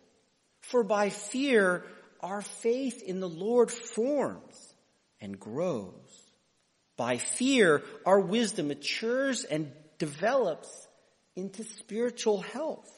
For 0.61 0.83
by 0.83 1.09
fear, 1.09 1.85
our 2.19 2.41
faith 2.41 3.01
in 3.01 3.21
the 3.21 3.29
Lord 3.29 3.71
forms 3.71 4.73
and 5.21 5.39
grows. 5.39 5.93
By 6.97 7.17
fear, 7.17 7.81
our 8.05 8.19
wisdom 8.19 8.67
matures 8.67 9.45
and 9.45 9.71
develops 9.99 10.69
into 11.35 11.63
spiritual 11.63 12.41
health. 12.41 12.91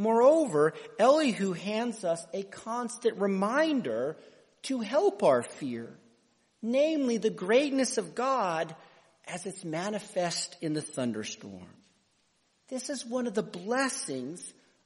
Moreover, 0.00 0.72
Elihu 0.98 1.52
hands 1.52 2.04
us 2.04 2.26
a 2.32 2.42
constant 2.42 3.20
reminder 3.20 4.16
to 4.62 4.80
help 4.80 5.22
our 5.22 5.42
fear, 5.42 5.90
namely 6.62 7.18
the 7.18 7.28
greatness 7.28 7.98
of 7.98 8.14
God 8.14 8.74
as 9.26 9.44
it's 9.44 9.62
manifest 9.62 10.56
in 10.62 10.72
the 10.72 10.80
thunderstorm. 10.80 11.68
This 12.68 12.88
is 12.88 13.04
one 13.04 13.26
of 13.26 13.34
the 13.34 13.42
blessings 13.42 14.42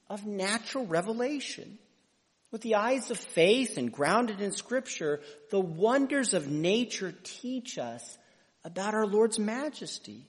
of 0.09 0.25
natural 0.25 0.85
revelation. 0.85 1.77
With 2.51 2.59
the 2.59 2.75
eyes 2.75 3.09
of 3.09 3.17
faith 3.17 3.77
and 3.77 3.93
grounded 3.93 4.41
in 4.41 4.51
scripture, 4.51 5.21
the 5.49 5.61
wonders 5.61 6.33
of 6.33 6.49
nature 6.49 7.15
teach 7.23 7.77
us 7.77 8.17
about 8.65 8.93
our 8.93 9.07
Lord's 9.07 9.39
majesty. 9.39 10.27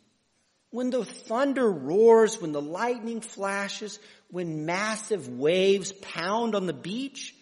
When 0.76 0.90
the 0.90 1.06
thunder 1.06 1.72
roars, 1.72 2.38
when 2.38 2.52
the 2.52 2.60
lightning 2.60 3.22
flashes, 3.22 3.98
when 4.30 4.66
massive 4.66 5.26
waves 5.26 5.90
pound 5.90 6.54
on 6.54 6.66
the 6.66 6.74
beach, 6.74 7.34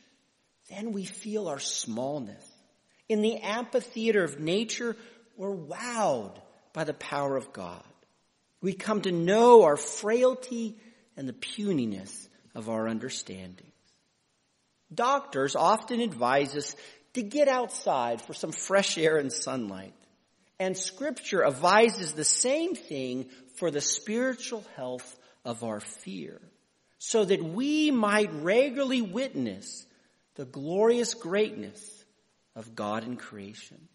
then 0.70 0.92
we 0.92 1.04
feel 1.04 1.48
our 1.48 1.58
smallness. 1.58 2.46
In 3.08 3.22
the 3.22 3.38
amphitheater 3.38 4.22
of 4.22 4.38
nature, 4.38 4.96
we're 5.36 5.52
wowed 5.52 6.36
by 6.72 6.84
the 6.84 6.94
power 6.94 7.36
of 7.36 7.52
God. 7.52 7.82
We 8.62 8.72
come 8.72 9.00
to 9.00 9.10
know 9.10 9.64
our 9.64 9.76
frailty 9.76 10.78
and 11.16 11.28
the 11.28 11.32
puniness 11.32 12.28
of 12.54 12.68
our 12.68 12.86
understandings. 12.86 13.72
Doctors 14.94 15.56
often 15.56 15.98
advise 15.98 16.54
us 16.54 16.76
to 17.14 17.22
get 17.22 17.48
outside 17.48 18.22
for 18.22 18.32
some 18.32 18.52
fresh 18.52 18.96
air 18.96 19.16
and 19.16 19.32
sunlight. 19.32 19.94
And 20.58 20.76
scripture 20.76 21.44
advises 21.44 22.12
the 22.12 22.24
same 22.24 22.74
thing 22.74 23.28
for 23.56 23.70
the 23.70 23.80
spiritual 23.80 24.64
health 24.76 25.16
of 25.44 25.62
our 25.62 25.80
fear, 25.80 26.40
so 26.98 27.24
that 27.24 27.42
we 27.42 27.90
might 27.90 28.32
regularly 28.32 29.02
witness 29.02 29.86
the 30.36 30.44
glorious 30.44 31.14
greatness 31.14 32.04
of 32.56 32.74
God 32.74 33.04
in 33.04 33.16
creation. 33.16 33.88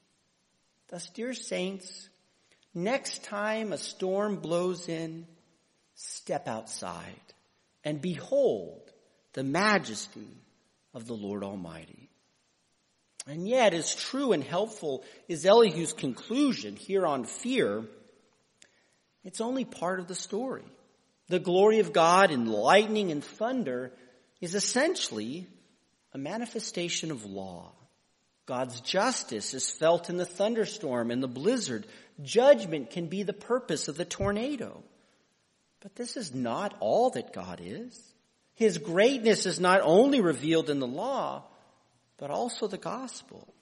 Thus, 0.89 1.10
dear 1.10 1.34
saints, 1.34 2.10
next 2.74 3.24
time 3.24 3.74
a 3.74 3.78
storm 3.78 4.38
blows 4.38 4.88
in, 4.88 5.28
step 5.95 6.48
outside 6.48 7.19
and 7.84 8.02
behold 8.02 8.82
the 9.34 9.43
majesty 9.43 10.38
of 10.93 11.06
the 11.06 11.13
Lord 11.13 11.43
Almighty. 11.43 11.98
And 13.27 13.47
yet, 13.47 13.73
as 13.73 13.93
true 13.93 14.32
and 14.32 14.43
helpful 14.43 15.03
is 15.27 15.45
Elihu's 15.45 15.93
conclusion 15.93 16.75
here 16.75 17.05
on 17.05 17.25
fear, 17.25 17.84
it's 19.23 19.41
only 19.41 19.65
part 19.65 19.99
of 19.99 20.08
the 20.08 20.15
story. 20.15 20.63
The 21.27 21.39
glory 21.39 21.79
of 21.79 21.93
God 21.93 22.32
in 22.32 22.47
lightning 22.47 23.12
and 23.12 23.23
thunder 23.23 23.91
is 24.41 24.55
essentially 24.55 25.47
a 26.13 26.17
manifestation 26.17 27.12
of 27.12 27.25
law. 27.25 27.71
God's 28.47 28.82
justice 28.82 29.53
is 29.53 29.69
felt 29.69 30.10
in 30.10 30.17
the 30.17 30.25
thunderstorm 30.25 31.12
and 31.12 31.21
the 31.21 31.27
blizzard. 31.27 31.86
Judgment 32.23 32.89
can 32.89 33.05
be 33.05 33.21
the 33.21 33.34
purpose 33.34 33.88
of 33.88 33.95
the 33.95 34.05
tornado. 34.05 34.82
But 35.82 35.95
this 35.95 36.17
is 36.17 36.34
not 36.34 36.75
all 36.79 37.12
that 37.12 37.32
God 37.32 37.62
is. 37.63 38.01
His 38.55 38.79
greatness 38.79 39.45
is 39.45 39.60
not 39.60 39.82
only 39.84 40.19
revealed 40.19 40.69
in 40.71 40.79
the 40.79 40.88
law, 40.88 41.43
but 42.19 42.32
also 42.32 42.67
the 42.67 42.77
gospel. 42.77 43.53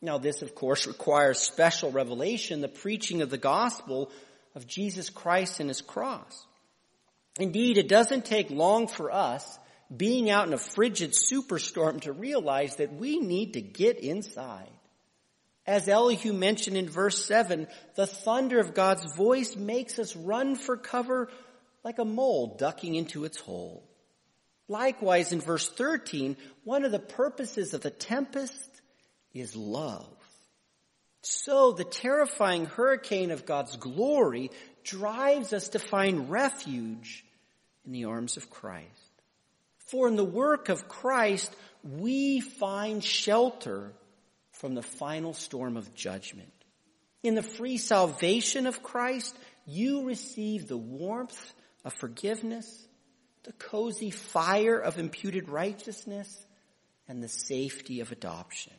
Now 0.00 0.18
this, 0.18 0.42
of 0.42 0.54
course, 0.54 0.86
requires 0.86 1.38
special 1.38 1.92
revelation, 1.92 2.60
the 2.60 2.68
preaching 2.68 3.22
of 3.22 3.30
the 3.30 3.38
gospel 3.38 4.10
of 4.54 4.66
Jesus 4.66 5.10
Christ 5.10 5.60
and 5.60 5.68
his 5.68 5.80
cross. 5.80 6.46
Indeed, 7.38 7.78
it 7.78 7.88
doesn't 7.88 8.24
take 8.24 8.50
long 8.50 8.88
for 8.88 9.12
us 9.12 9.58
being 9.94 10.30
out 10.30 10.46
in 10.46 10.54
a 10.54 10.58
frigid 10.58 11.12
superstorm 11.12 12.00
to 12.02 12.12
realize 12.12 12.76
that 12.76 12.94
we 12.94 13.18
need 13.18 13.54
to 13.54 13.60
get 13.60 13.98
inside. 13.98 14.70
As 15.66 15.88
Elihu 15.88 16.32
mentioned 16.32 16.76
in 16.76 16.88
verse 16.88 17.24
7, 17.24 17.68
the 17.94 18.06
thunder 18.06 18.58
of 18.58 18.74
God's 18.74 19.14
voice 19.14 19.54
makes 19.54 19.98
us 19.98 20.16
run 20.16 20.56
for 20.56 20.76
cover 20.76 21.28
like 21.84 21.98
a 21.98 22.04
mole 22.04 22.56
ducking 22.58 22.96
into 22.96 23.24
its 23.24 23.38
hole. 23.38 23.84
Likewise, 24.72 25.32
in 25.32 25.40
verse 25.40 25.68
13, 25.68 26.34
one 26.64 26.86
of 26.86 26.92
the 26.92 26.98
purposes 26.98 27.74
of 27.74 27.82
the 27.82 27.90
tempest 27.90 28.80
is 29.34 29.54
love. 29.54 30.06
So 31.20 31.72
the 31.72 31.84
terrifying 31.84 32.64
hurricane 32.64 33.30
of 33.32 33.44
God's 33.44 33.76
glory 33.76 34.50
drives 34.82 35.52
us 35.52 35.68
to 35.68 35.78
find 35.78 36.30
refuge 36.30 37.22
in 37.84 37.92
the 37.92 38.06
arms 38.06 38.38
of 38.38 38.48
Christ. 38.48 38.88
For 39.88 40.08
in 40.08 40.16
the 40.16 40.24
work 40.24 40.70
of 40.70 40.88
Christ, 40.88 41.54
we 41.84 42.40
find 42.40 43.04
shelter 43.04 43.92
from 44.52 44.74
the 44.74 44.82
final 44.82 45.34
storm 45.34 45.76
of 45.76 45.94
judgment. 45.94 46.48
In 47.22 47.34
the 47.34 47.42
free 47.42 47.76
salvation 47.76 48.66
of 48.66 48.82
Christ, 48.82 49.36
you 49.66 50.06
receive 50.06 50.66
the 50.66 50.78
warmth 50.78 51.52
of 51.84 51.92
forgiveness, 51.92 52.88
the 53.44 53.52
cozy 53.52 54.10
fire 54.10 54.78
of 54.78 54.98
imputed 54.98 55.48
righteousness, 55.48 56.46
and 57.08 57.22
the 57.22 57.28
safety 57.28 58.00
of 58.00 58.12
adoption. 58.12 58.72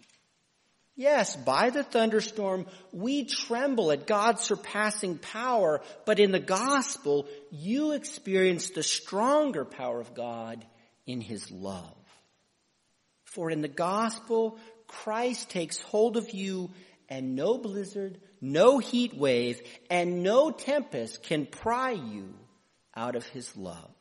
Yes, 0.96 1.36
by 1.36 1.72
the 1.72 1.84
thunderstorm, 1.84 2.68
we 2.92 3.26
tremble 3.26 3.92
at 3.92 4.06
God's 4.06 4.44
surpassing 4.44 5.18
power, 5.18 5.82
but 6.06 6.20
in 6.20 6.32
the 6.32 6.40
gospel, 6.40 7.28
you 7.52 7.94
experience 7.94 8.70
the 8.70 8.84
stronger 8.84 9.66
power 9.66 10.00
of 10.00 10.14
God 10.14 10.64
in 11.08 11.20
his 11.20 11.50
love. 11.50 11.98
For 13.24 13.50
in 13.50 13.62
the 13.62 13.68
gospel, 13.68 14.60
Christ 14.88 15.50
takes 15.50 15.82
hold 15.82 16.16
of 16.16 16.30
you 16.30 16.70
and 17.10 17.36
no 17.36 17.58
blizzard, 17.58 18.20
no 18.40 18.78
heat 18.78 19.16
wave, 19.16 19.62
and 19.90 20.22
no 20.22 20.52
tempest 20.52 21.24
can 21.24 21.48
pry 21.48 21.92
you 21.92 22.36
out 22.96 23.16
of 23.16 23.26
his 23.28 23.56
love. 23.58 23.94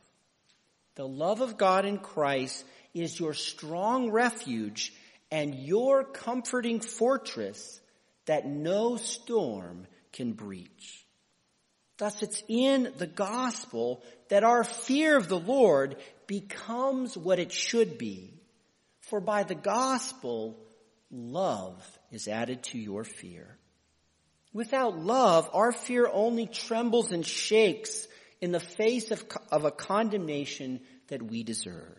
The 0.95 1.07
love 1.07 1.41
of 1.41 1.57
God 1.57 1.85
in 1.85 1.99
Christ 1.99 2.65
is 2.95 3.19
your 3.19 3.35
strong 3.35 4.11
refuge 4.11 4.93
and 5.31 5.55
your 5.55 6.05
comforting 6.05 6.81
fortress 6.81 7.81
that 8.27 8.47
no 8.47 8.97
storm 8.97 9.87
can 10.13 10.33
breach. 10.33 11.07
Thus 11.97 12.23
it's 12.23 12.43
in 12.49 12.93
the 12.99 13.07
gospel 13.07 14.03
that 14.29 14.45
our 14.45 14.65
fear 14.65 15.17
of 15.17 15.29
the 15.29 15.39
Lord 15.39 15.97
becomes 16.27 17.17
what 17.17 17.39
it 17.39 17.53
should 17.53 17.97
be. 17.97 18.35
For 19.01 19.21
by 19.21 19.45
the 19.45 19.55
gospel, 19.55 20.59
love 21.11 21.83
is 22.11 22.29
added 22.29 22.63
to 22.65 22.79
your 22.79 23.05
fear. 23.05 23.57
Without 24.53 24.99
love, 24.99 25.49
our 25.53 25.73
fear 25.73 26.09
only 26.13 26.47
trembles 26.47 27.13
and 27.13 27.25
shakes 27.25 28.07
in 28.43 28.51
the 28.51 28.61
face 28.61 29.13
of, 29.13 29.25
of 29.53 29.65
a 29.65 29.71
condemnation 29.71 30.81
that 31.07 31.23
we 31.23 31.45
deserve. 31.45 31.97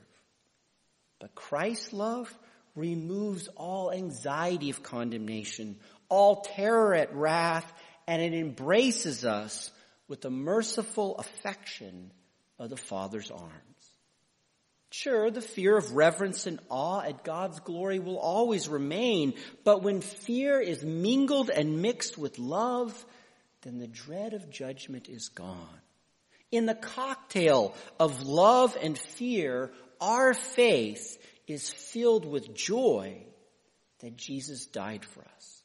But 1.20 1.34
Christ's 1.34 1.94
love 1.94 2.32
removes 2.76 3.48
all 3.56 3.94
anxiety 3.94 4.70
of 4.70 4.84
condemnation, 4.84 5.78
all 6.10 6.42
terror 6.42 6.94
at 6.94 7.16
wrath, 7.16 7.72
and 8.08 8.22
it 8.22 8.34
embraces 8.34 9.24
us 9.24 9.72
with 10.10 10.20
the 10.20 10.30
merciful 10.30 11.18
affection 11.18 12.12
of 12.60 12.70
the 12.70 12.78
Father's 12.78 13.32
arms. 13.32 13.54
Sure, 14.92 15.32
the 15.32 15.42
fear 15.42 15.78
of 15.78 15.96
reverence 15.96 16.46
and 16.46 16.60
awe 16.70 17.02
at 17.02 17.24
God's 17.24 17.62
glory 17.62 18.00
will 18.00 18.20
always 18.20 18.68
remain, 18.68 19.34
but 19.64 19.82
when 19.82 20.02
fear 20.02 20.60
is 20.60 20.84
mingled 20.84 21.50
and 21.50 21.82
mixed 21.82 22.18
with 22.18 22.38
love, 22.38 23.06
then 23.62 23.80
the 23.80 23.88
dread 23.88 24.34
of 24.34 24.52
judgment 24.52 25.08
is 25.08 25.30
gone. 25.30 25.80
In 26.54 26.68
the 26.68 26.76
cocktail 26.76 27.74
of 28.00 28.28
love 28.28 28.78
and 28.80 28.96
fear, 28.96 29.72
our 30.00 30.36
faith 30.36 31.18
is 31.48 31.72
filled 31.72 32.26
with 32.26 32.54
joy 32.54 33.24
that 34.02 34.18
Jesus 34.18 34.68
died 34.68 35.04
for 35.04 35.22
us. 35.36 35.64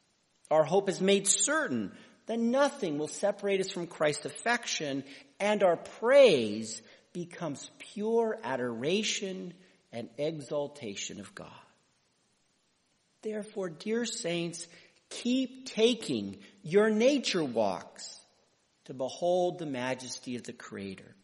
Our 0.51 0.65
hope 0.65 0.89
is 0.89 1.03
made 1.03 1.29
certain 1.29 1.93
that 2.25 2.39
nothing 2.39 2.97
will 2.97 3.07
separate 3.07 3.61
us 3.61 3.71
from 3.71 3.87
Christ's 3.87 4.25
affection 4.25 5.05
and 5.39 5.63
our 5.63 5.77
praise 5.77 6.81
becomes 7.13 7.71
pure 7.93 8.39
adoration 8.43 9.53
and 9.93 10.09
exaltation 10.17 11.21
of 11.21 11.35
God. 11.35 11.51
Therefore, 13.21 13.69
dear 13.69 14.07
saints, 14.07 14.67
keep 15.11 15.67
taking 15.67 16.39
your 16.63 16.89
nature 16.89 17.45
walks 17.45 18.18
to 18.89 18.95
behold 18.95 19.59
the 19.59 19.67
majesty 19.67 20.37
of 20.37 20.45
the 20.45 20.53
Creator. 20.55 21.15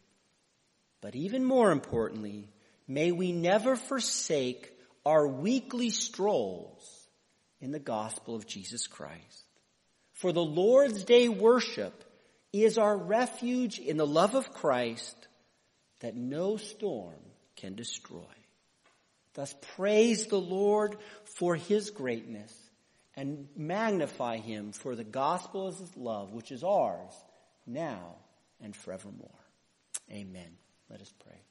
But 1.01 1.15
even 1.15 1.43
more 1.43 1.71
importantly, 1.71 2.47
may 2.87 3.11
we 3.11 3.31
never 3.31 3.75
forsake 3.75 4.71
our 5.03 5.27
weekly 5.27 5.89
strolls 5.89 7.07
in 7.59 7.71
the 7.71 7.79
gospel 7.79 8.35
of 8.35 8.45
Jesus 8.45 8.85
Christ. 8.85 9.45
For 10.13 10.31
the 10.31 10.45
Lord's 10.45 11.05
Day 11.05 11.27
worship 11.27 12.03
is 12.53 12.77
our 12.77 12.95
refuge 12.95 13.79
in 13.79 13.97
the 13.97 14.05
love 14.05 14.35
of 14.35 14.53
Christ 14.53 15.27
that 16.01 16.15
no 16.15 16.57
storm 16.57 17.19
can 17.55 17.73
destroy. 17.73 18.21
Thus 19.33 19.55
praise 19.75 20.27
the 20.27 20.39
Lord 20.39 20.97
for 21.23 21.55
his 21.55 21.89
greatness 21.89 22.55
and 23.15 23.47
magnify 23.57 24.37
him 24.37 24.71
for 24.71 24.95
the 24.95 25.03
gospel 25.03 25.67
of 25.67 25.79
his 25.79 25.97
love, 25.97 26.31
which 26.31 26.51
is 26.51 26.63
ours 26.63 27.15
now 27.65 28.15
and 28.61 28.75
forevermore. 28.75 29.29
Amen. 30.11 30.57
Let 30.89 31.01
us 31.01 31.13
pray. 31.23 31.44